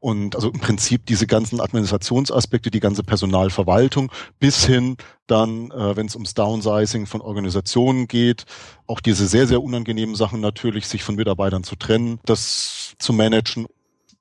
[0.00, 4.96] Und also im Prinzip diese ganzen Administrationsaspekte, die ganze Personalverwaltung bis hin
[5.26, 8.44] dann, äh, wenn es ums Downsizing von Organisationen geht,
[8.86, 13.66] auch diese sehr, sehr unangenehmen Sachen natürlich, sich von Mitarbeitern zu trennen, das zu managen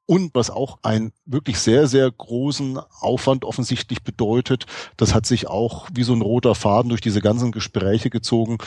[0.08, 5.88] und was auch einen wirklich sehr, sehr großen Aufwand offensichtlich bedeutet, das hat sich auch
[5.94, 8.58] wie so ein roter Faden durch diese ganzen Gespräche gezogen.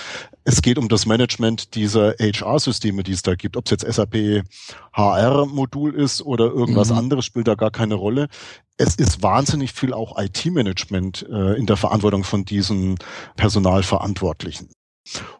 [0.44, 3.56] Es geht um das Management dieser HR-Systeme, die es da gibt.
[3.56, 4.44] Ob es jetzt SAP
[4.92, 6.98] HR-Modul ist oder irgendwas mhm.
[6.98, 8.28] anderes, spielt da gar keine Rolle.
[8.76, 12.98] Es ist wahnsinnig viel auch IT-Management äh, in der Verantwortung von diesen
[13.36, 14.68] Personalverantwortlichen.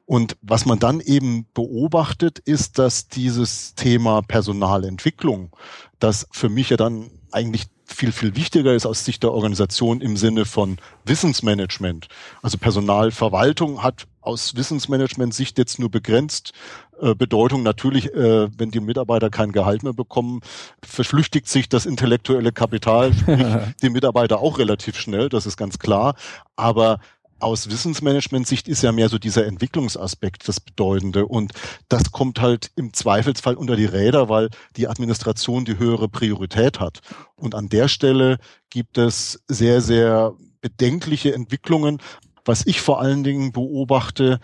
[0.07, 5.51] Und was man dann eben beobachtet, ist, dass dieses Thema Personalentwicklung,
[5.99, 10.17] das für mich ja dann eigentlich viel, viel wichtiger ist aus Sicht der Organisation im
[10.17, 12.09] Sinne von Wissensmanagement.
[12.43, 16.53] Also Personalverwaltung hat aus Wissensmanagement-Sicht jetzt nur begrenzt
[17.01, 17.63] äh, Bedeutung.
[17.63, 20.41] Natürlich, äh, wenn die Mitarbeiter kein Gehalt mehr bekommen,
[20.83, 23.47] verschlüchtigt sich das intellektuelle Kapital, sprich
[23.83, 26.15] die Mitarbeiter auch relativ schnell, das ist ganz klar.
[26.57, 27.01] Aber
[27.41, 31.27] aus Wissensmanagement-Sicht ist ja mehr so dieser Entwicklungsaspekt das Bedeutende.
[31.27, 31.53] Und
[31.89, 37.01] das kommt halt im Zweifelsfall unter die Räder, weil die Administration die höhere Priorität hat.
[37.37, 38.39] Und an der Stelle
[38.71, 41.99] gibt es sehr, sehr bedenkliche Entwicklungen.
[42.45, 44.41] Was ich vor allen Dingen beobachte,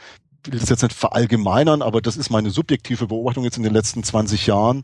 [0.47, 3.73] ich will das jetzt nicht verallgemeinern, aber das ist meine subjektive Beobachtung jetzt in den
[3.73, 4.83] letzten 20 Jahren,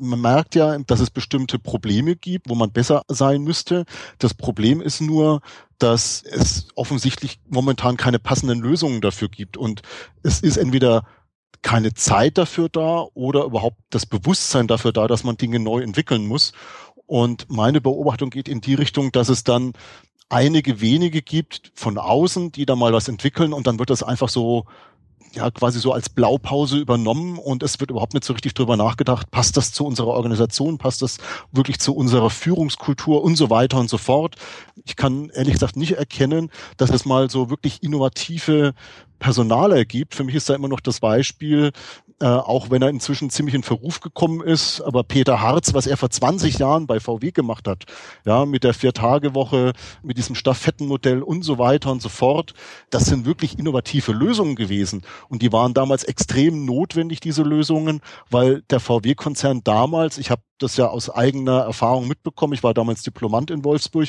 [0.00, 3.84] man merkt ja, dass es bestimmte Probleme gibt, wo man besser sein müsste.
[4.18, 5.40] Das Problem ist nur,
[5.78, 9.56] dass es offensichtlich momentan keine passenden Lösungen dafür gibt.
[9.56, 9.82] Und
[10.22, 11.04] es ist entweder
[11.62, 16.26] keine Zeit dafür da oder überhaupt das Bewusstsein dafür da, dass man Dinge neu entwickeln
[16.26, 16.52] muss.
[17.06, 19.72] Und meine Beobachtung geht in die Richtung, dass es dann
[20.30, 24.28] einige wenige gibt von außen, die da mal was entwickeln und dann wird das einfach
[24.28, 24.64] so
[25.32, 29.30] ja quasi so als Blaupause übernommen und es wird überhaupt nicht so richtig drüber nachgedacht,
[29.30, 31.18] passt das zu unserer Organisation, passt das
[31.52, 34.36] wirklich zu unserer Führungskultur und so weiter und so fort.
[34.84, 38.74] Ich kann ehrlich gesagt nicht erkennen, dass es mal so wirklich innovative
[39.18, 40.14] Personaler gibt.
[40.14, 41.70] Für mich ist da immer noch das Beispiel,
[42.20, 45.96] äh, auch wenn er inzwischen ziemlich in Verruf gekommen ist, aber Peter Harz, was er
[45.96, 47.84] vor 20 Jahren bei VW gemacht hat,
[48.26, 52.52] ja, mit der Vier-Tage-Woche, mit diesem Staffettenmodell und so weiter und so fort,
[52.90, 55.02] das sind wirklich innovative Lösungen gewesen.
[55.28, 60.76] Und die waren damals extrem notwendig, diese Lösungen, weil der VW-Konzern damals, ich habe das
[60.76, 64.08] ja aus eigener Erfahrung mitbekommen, ich war damals Diplomant in Wolfsburg,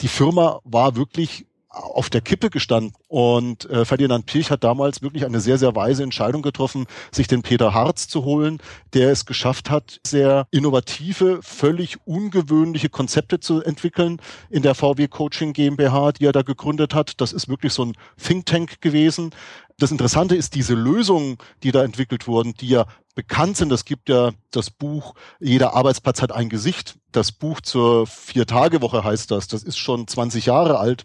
[0.00, 2.92] die Firma war wirklich auf der Kippe gestanden.
[3.08, 7.42] Und äh, Ferdinand Pirch hat damals wirklich eine sehr, sehr weise Entscheidung getroffen, sich den
[7.42, 8.58] Peter Harz zu holen,
[8.92, 14.20] der es geschafft hat, sehr innovative, völlig ungewöhnliche Konzepte zu entwickeln
[14.50, 17.20] in der VW Coaching GmbH, die er da gegründet hat.
[17.20, 19.30] Das ist wirklich so ein Think Tank gewesen.
[19.78, 23.72] Das Interessante ist, diese Lösungen, die da entwickelt wurden, die ja bekannt sind.
[23.72, 26.96] Es gibt ja das Buch Jeder Arbeitsplatz hat ein Gesicht.
[27.12, 29.48] Das Buch zur Vier-Tage-Woche heißt das.
[29.48, 31.04] Das ist schon 20 Jahre alt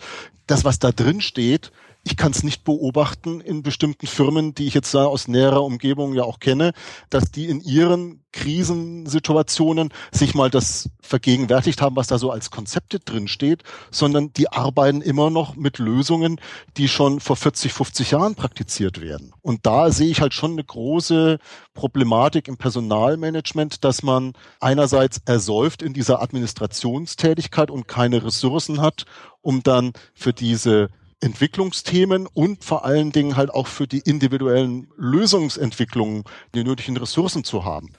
[0.50, 1.72] das, was da drin steht,
[2.04, 6.24] ich kann es nicht beobachten in bestimmten Firmen, die ich jetzt aus näherer Umgebung ja
[6.24, 6.72] auch kenne,
[7.10, 13.00] dass die in ihren Krisensituationen sich mal das vergegenwärtigt haben, was da so als Konzepte
[13.00, 16.40] drin steht, sondern die arbeiten immer noch mit Lösungen,
[16.78, 19.34] die schon vor 40, 50 Jahren praktiziert werden.
[19.42, 21.40] Und da sehe ich halt schon eine große
[21.74, 29.06] Problematik im Personalmanagement, dass man einerseits ersäuft in dieser Administrationstätigkeit und keine Ressourcen hat,
[29.42, 30.90] um dann für diese
[31.22, 36.24] Entwicklungsthemen und vor allen Dingen halt auch für die individuellen Lösungsentwicklungen
[36.56, 37.90] die nötigen Ressourcen zu haben.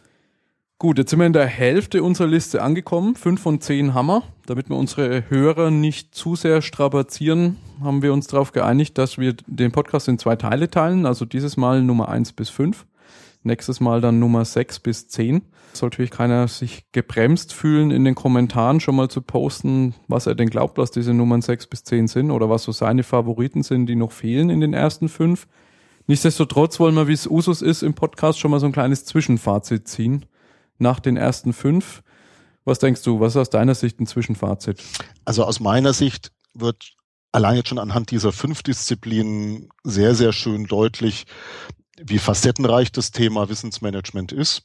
[0.78, 3.14] Gut, jetzt sind wir in der Hälfte unserer Liste angekommen.
[3.14, 4.22] Fünf von zehn Hammer.
[4.46, 9.34] Damit wir unsere Hörer nicht zu sehr strapazieren, haben wir uns darauf geeinigt, dass wir
[9.46, 11.04] den Podcast in zwei Teile teilen.
[11.04, 12.86] Also dieses Mal Nummer eins bis fünf.
[13.42, 15.42] Nächstes Mal dann Nummer sechs bis zehn.
[15.72, 20.34] Sollte natürlich keiner sich gebremst fühlen, in den Kommentaren schon mal zu posten, was er
[20.34, 23.86] denn glaubt, was diese Nummern sechs bis zehn sind oder was so seine Favoriten sind,
[23.86, 25.46] die noch fehlen in den ersten fünf.
[26.06, 29.86] Nichtsdestotrotz wollen wir, wie es Usus ist, im Podcast schon mal so ein kleines Zwischenfazit
[29.88, 30.26] ziehen.
[30.78, 32.02] Nach den ersten fünf.
[32.64, 34.82] Was denkst du, was ist aus deiner Sicht ein Zwischenfazit?
[35.24, 36.94] Also aus meiner Sicht wird
[37.32, 41.26] allein jetzt schon anhand dieser fünf Disziplinen sehr, sehr schön deutlich,
[42.02, 44.62] wie facettenreich das Thema Wissensmanagement ist.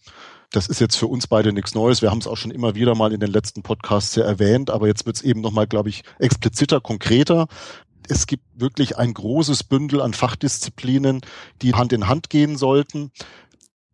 [0.52, 2.02] Das ist jetzt für uns beide nichts Neues.
[2.02, 5.06] Wir haben es auch schon immer wieder mal in den letzten Podcasts erwähnt, aber jetzt
[5.06, 7.48] wird es eben nochmal, glaube ich, expliziter, konkreter.
[8.08, 11.22] Es gibt wirklich ein großes Bündel an Fachdisziplinen,
[11.62, 13.12] die Hand in Hand gehen sollten.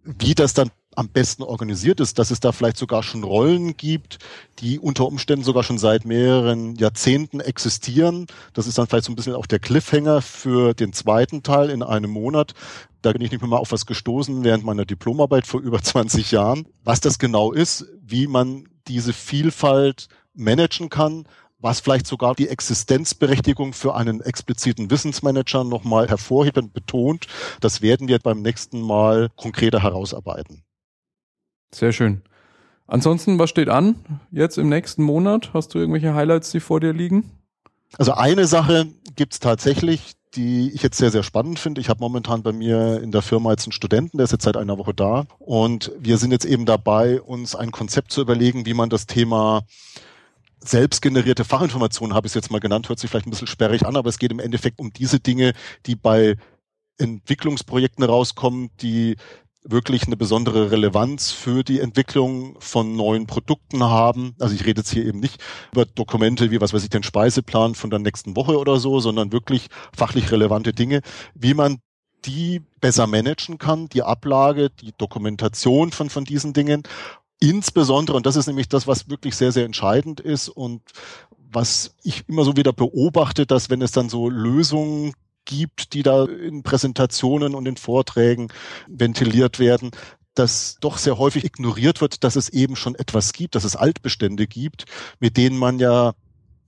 [0.04, 4.20] Wie das dann am besten organisiert ist, dass es da vielleicht sogar schon Rollen gibt,
[4.60, 8.28] die unter Umständen sogar schon seit mehreren Jahrzehnten existieren.
[8.54, 11.82] Das ist dann vielleicht so ein bisschen auch der Cliffhanger für den zweiten Teil in
[11.82, 12.54] einem Monat.
[13.02, 16.32] Da bin ich nicht mehr mal auf was gestoßen während meiner Diplomarbeit vor über 20
[16.32, 16.68] Jahren.
[16.84, 21.26] Was das genau ist, wie man diese Vielfalt managen kann,
[21.60, 27.28] was vielleicht sogar die Existenzberechtigung für einen expliziten Wissensmanager nochmal hervorhebt und betont.
[27.60, 30.64] Das werden wir beim nächsten Mal konkreter herausarbeiten.
[31.74, 32.22] Sehr schön.
[32.88, 33.95] Ansonsten, was steht an
[34.32, 35.53] jetzt im nächsten Monat?
[35.53, 37.32] Hast du irgendwelche Highlights, die vor dir liegen?
[37.97, 41.82] Also eine Sache gibt's tatsächlich, die ich jetzt sehr, sehr spannend finde.
[41.82, 44.57] Ich habe momentan bei mir in der Firma jetzt einen Studenten, der ist jetzt seit
[44.57, 45.26] einer Woche da.
[45.39, 49.63] Und wir sind jetzt eben dabei, uns ein Konzept zu überlegen, wie man das Thema
[50.63, 53.95] selbstgenerierte Fachinformationen, habe ich es jetzt mal genannt, hört sich vielleicht ein bisschen sperrig an,
[53.95, 55.53] aber es geht im Endeffekt um diese Dinge,
[55.86, 56.36] die bei
[56.97, 59.15] Entwicklungsprojekten rauskommen, die
[59.64, 64.36] wirklich eine besondere Relevanz für die Entwicklung von neuen Produkten haben.
[64.39, 65.41] Also ich rede jetzt hier eben nicht
[65.72, 69.32] über Dokumente wie, was weiß ich, den Speiseplan von der nächsten Woche oder so, sondern
[69.32, 71.01] wirklich fachlich relevante Dinge,
[71.36, 71.78] wie man
[72.26, 76.84] die besser managen kann, die Ablage, die Dokumentation von, von diesen Dingen.
[77.39, 80.82] Insbesondere, und das ist nämlich das, was wirklich sehr, sehr entscheidend ist und
[81.51, 85.14] was ich immer so wieder beobachte, dass wenn es dann so Lösungen
[85.46, 88.50] gibt, die da in Präsentationen und in Vorträgen
[88.88, 89.92] ventiliert werden,
[90.34, 94.48] dass doch sehr häufig ignoriert wird, dass es eben schon etwas gibt, dass es Altbestände
[94.48, 94.86] gibt,
[95.20, 96.14] mit denen man ja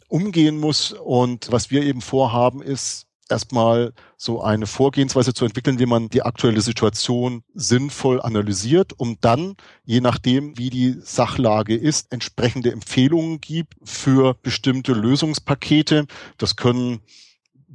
[0.07, 0.91] umgehen muss.
[0.91, 6.23] Und was wir eben vorhaben, ist erstmal so eine Vorgehensweise zu entwickeln, wie man die
[6.23, 9.55] aktuelle Situation sinnvoll analysiert, um dann,
[9.85, 16.05] je nachdem, wie die Sachlage ist, entsprechende Empfehlungen gibt für bestimmte Lösungspakete.
[16.37, 16.99] Das können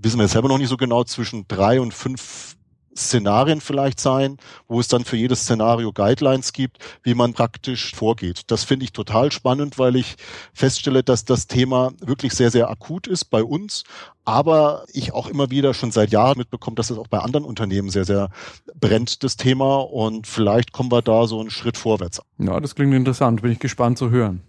[0.01, 2.57] wissen wir selber noch nicht so genau, zwischen drei und fünf
[2.99, 4.37] Szenarien vielleicht sein,
[4.67, 8.43] wo es dann für jedes Szenario Guidelines gibt, wie man praktisch vorgeht.
[8.49, 10.17] Das finde ich total spannend, weil ich
[10.53, 13.85] feststelle, dass das Thema wirklich sehr, sehr akut ist bei uns,
[14.25, 17.89] aber ich auch immer wieder schon seit Jahren mitbekomme, dass es auch bei anderen Unternehmen
[17.89, 18.31] sehr, sehr
[18.75, 19.77] brennt, das Thema.
[19.77, 22.21] Und vielleicht kommen wir da so einen Schritt vorwärts.
[22.39, 23.43] Ja, das klingt interessant.
[23.43, 24.43] Bin ich gespannt zu hören.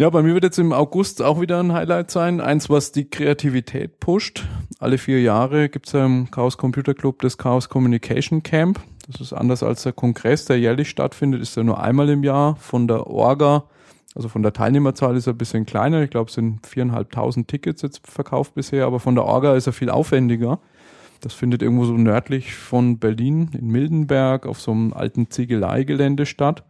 [0.00, 2.40] Ja, bei mir wird jetzt im August auch wieder ein Highlight sein.
[2.40, 4.46] Eins, was die Kreativität pusht.
[4.78, 8.78] Alle vier Jahre gibt's ja im Chaos Computer Club das Chaos Communication Camp.
[9.08, 12.54] Das ist anders als der Kongress, der jährlich stattfindet, ist ja nur einmal im Jahr.
[12.54, 13.64] Von der Orga,
[14.14, 16.00] also von der Teilnehmerzahl ist er ein bisschen kleiner.
[16.04, 19.72] Ich glaube, es sind viereinhalbtausend Tickets jetzt verkauft bisher, aber von der Orga ist er
[19.72, 20.60] viel aufwendiger.
[21.22, 26.62] Das findet irgendwo so nördlich von Berlin in Mildenberg auf so einem alten Ziegeleigelände statt.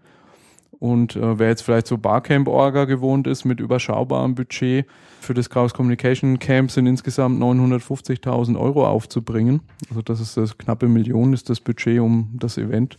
[0.79, 4.87] Und äh, wer jetzt vielleicht so Barcamp-Orga gewohnt ist mit überschaubarem Budget,
[5.21, 9.61] für das Chaos Communication Camp sind insgesamt 950.000 Euro aufzubringen.
[9.89, 12.97] Also das ist das knappe Million ist das Budget, um das Event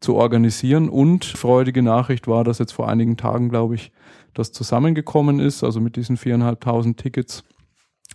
[0.00, 0.88] zu organisieren.
[0.88, 3.92] Und freudige Nachricht war, dass jetzt vor einigen Tagen, glaube ich,
[4.34, 5.62] das zusammengekommen ist.
[5.62, 7.44] Also mit diesen viereinhalbtausend Tickets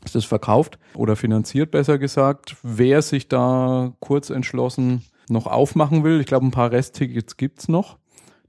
[0.03, 2.57] ist das verkauft oder finanziert, besser gesagt.
[2.61, 7.97] Wer sich da kurz entschlossen noch aufmachen will, ich glaube, ein paar Resttickets gibt's noch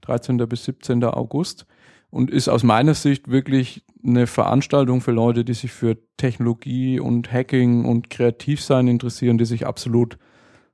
[0.07, 0.37] 13.
[0.47, 1.03] bis 17.
[1.03, 1.65] August
[2.09, 7.31] und ist aus meiner Sicht wirklich eine Veranstaltung für Leute, die sich für Technologie und
[7.31, 10.17] Hacking und Kreativsein interessieren, die sich absolut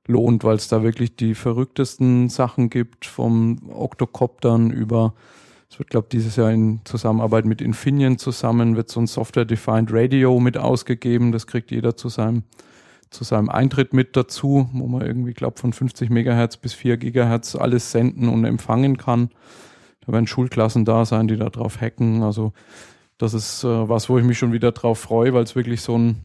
[0.06, 5.14] lohnt, weil es da wirklich die verrücktesten Sachen gibt, vom Octocoptern über,
[5.70, 10.38] es wird, glaube dieses Jahr in Zusammenarbeit mit Infineon zusammen, wird so ein Software-Defined Radio
[10.38, 12.44] mit ausgegeben, das kriegt jeder zu seinem
[13.14, 17.56] zu seinem Eintritt mit dazu, wo man irgendwie, glaube von 50 Megahertz bis 4 Gigahertz
[17.56, 19.30] alles senden und empfangen kann.
[20.04, 22.22] Da werden Schulklassen da sein, die da drauf hacken.
[22.22, 22.52] Also
[23.16, 25.96] das ist äh, was, wo ich mich schon wieder drauf freue, weil es wirklich so
[25.96, 26.24] ein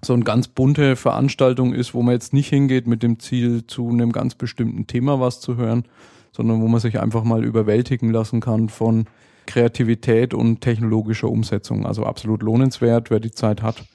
[0.00, 3.88] so eine ganz bunte Veranstaltung ist, wo man jetzt nicht hingeht mit dem Ziel, zu
[3.88, 5.88] einem ganz bestimmten Thema was zu hören,
[6.30, 9.06] sondern wo man sich einfach mal überwältigen lassen kann von
[9.46, 11.84] Kreativität und technologischer Umsetzung.
[11.84, 13.86] Also absolut lohnenswert, wer die Zeit hat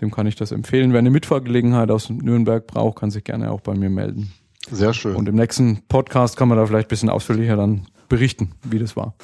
[0.00, 0.92] dem kann ich das empfehlen.
[0.92, 4.32] Wer eine Mitfahrgelegenheit aus Nürnberg braucht, kann sich gerne auch bei mir melden.
[4.70, 5.16] Sehr schön.
[5.16, 8.96] Und im nächsten Podcast kann man da vielleicht ein bisschen ausführlicher dann berichten, wie das
[8.96, 9.14] war.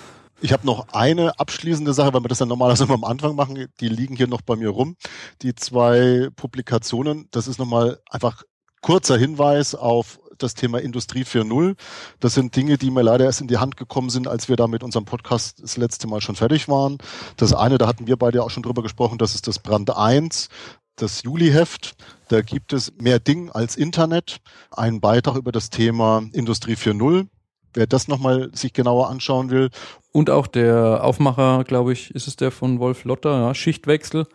[0.40, 3.66] Ich habe noch eine abschließende Sache, weil wir das dann normalerweise immer am Anfang machen.
[3.80, 4.96] Die liegen hier noch bei mir rum.
[5.42, 8.42] Die zwei Publikationen, das ist nochmal einfach
[8.82, 11.76] kurzer Hinweis auf das Thema Industrie 4.0.
[12.20, 14.66] Das sind Dinge, die mir leider erst in die Hand gekommen sind, als wir da
[14.66, 16.98] mit unserem Podcast das letzte Mal schon fertig waren.
[17.36, 20.48] Das eine, da hatten wir beide auch schon drüber gesprochen, das ist das Brand 1
[20.96, 21.94] das Juli-Heft.
[22.28, 24.38] Da gibt es mehr Ding als Internet.
[24.70, 27.28] Ein Beitrag über das Thema Industrie 4.0.
[27.74, 29.70] Wer das nochmal sich genauer anschauen will.
[30.10, 34.26] Und auch der Aufmacher, glaube ich, ist es der von Wolf Lotter, ja, Schichtwechsel.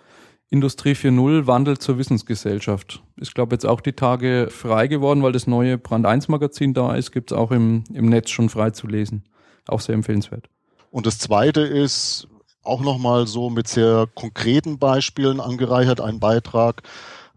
[0.53, 3.01] Industrie 4.0 Wandel zur Wissensgesellschaft.
[3.15, 6.93] Ist, glaube jetzt auch die Tage frei geworden, weil das neue Brand 1 Magazin da
[6.93, 9.23] ist, gibt's auch im, im Netz schon frei zu lesen.
[9.69, 10.49] Auch sehr empfehlenswert.
[10.91, 12.27] Und das zweite ist
[12.63, 16.83] auch nochmal so mit sehr konkreten Beispielen angereichert, ein Beitrag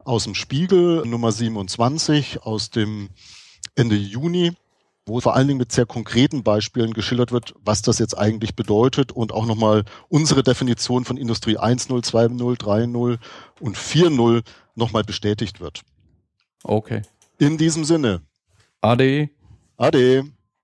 [0.05, 3.11] aus dem Spiegel Nummer 27 aus dem
[3.77, 4.55] Ende Juni
[5.07, 9.13] wo vor allen Dingen mit sehr konkreten Beispielen geschildert wird, was das jetzt eigentlich bedeutet
[9.13, 13.19] und auch nochmal unsere Definition von Industrie 1.0, 2.0, 3.0
[13.61, 14.43] und 4.0
[14.75, 15.83] nochmal bestätigt wird.
[16.63, 17.03] Okay.
[17.39, 18.23] In diesem Sinne.
[18.81, 19.29] Ade.
[19.77, 20.25] Ade.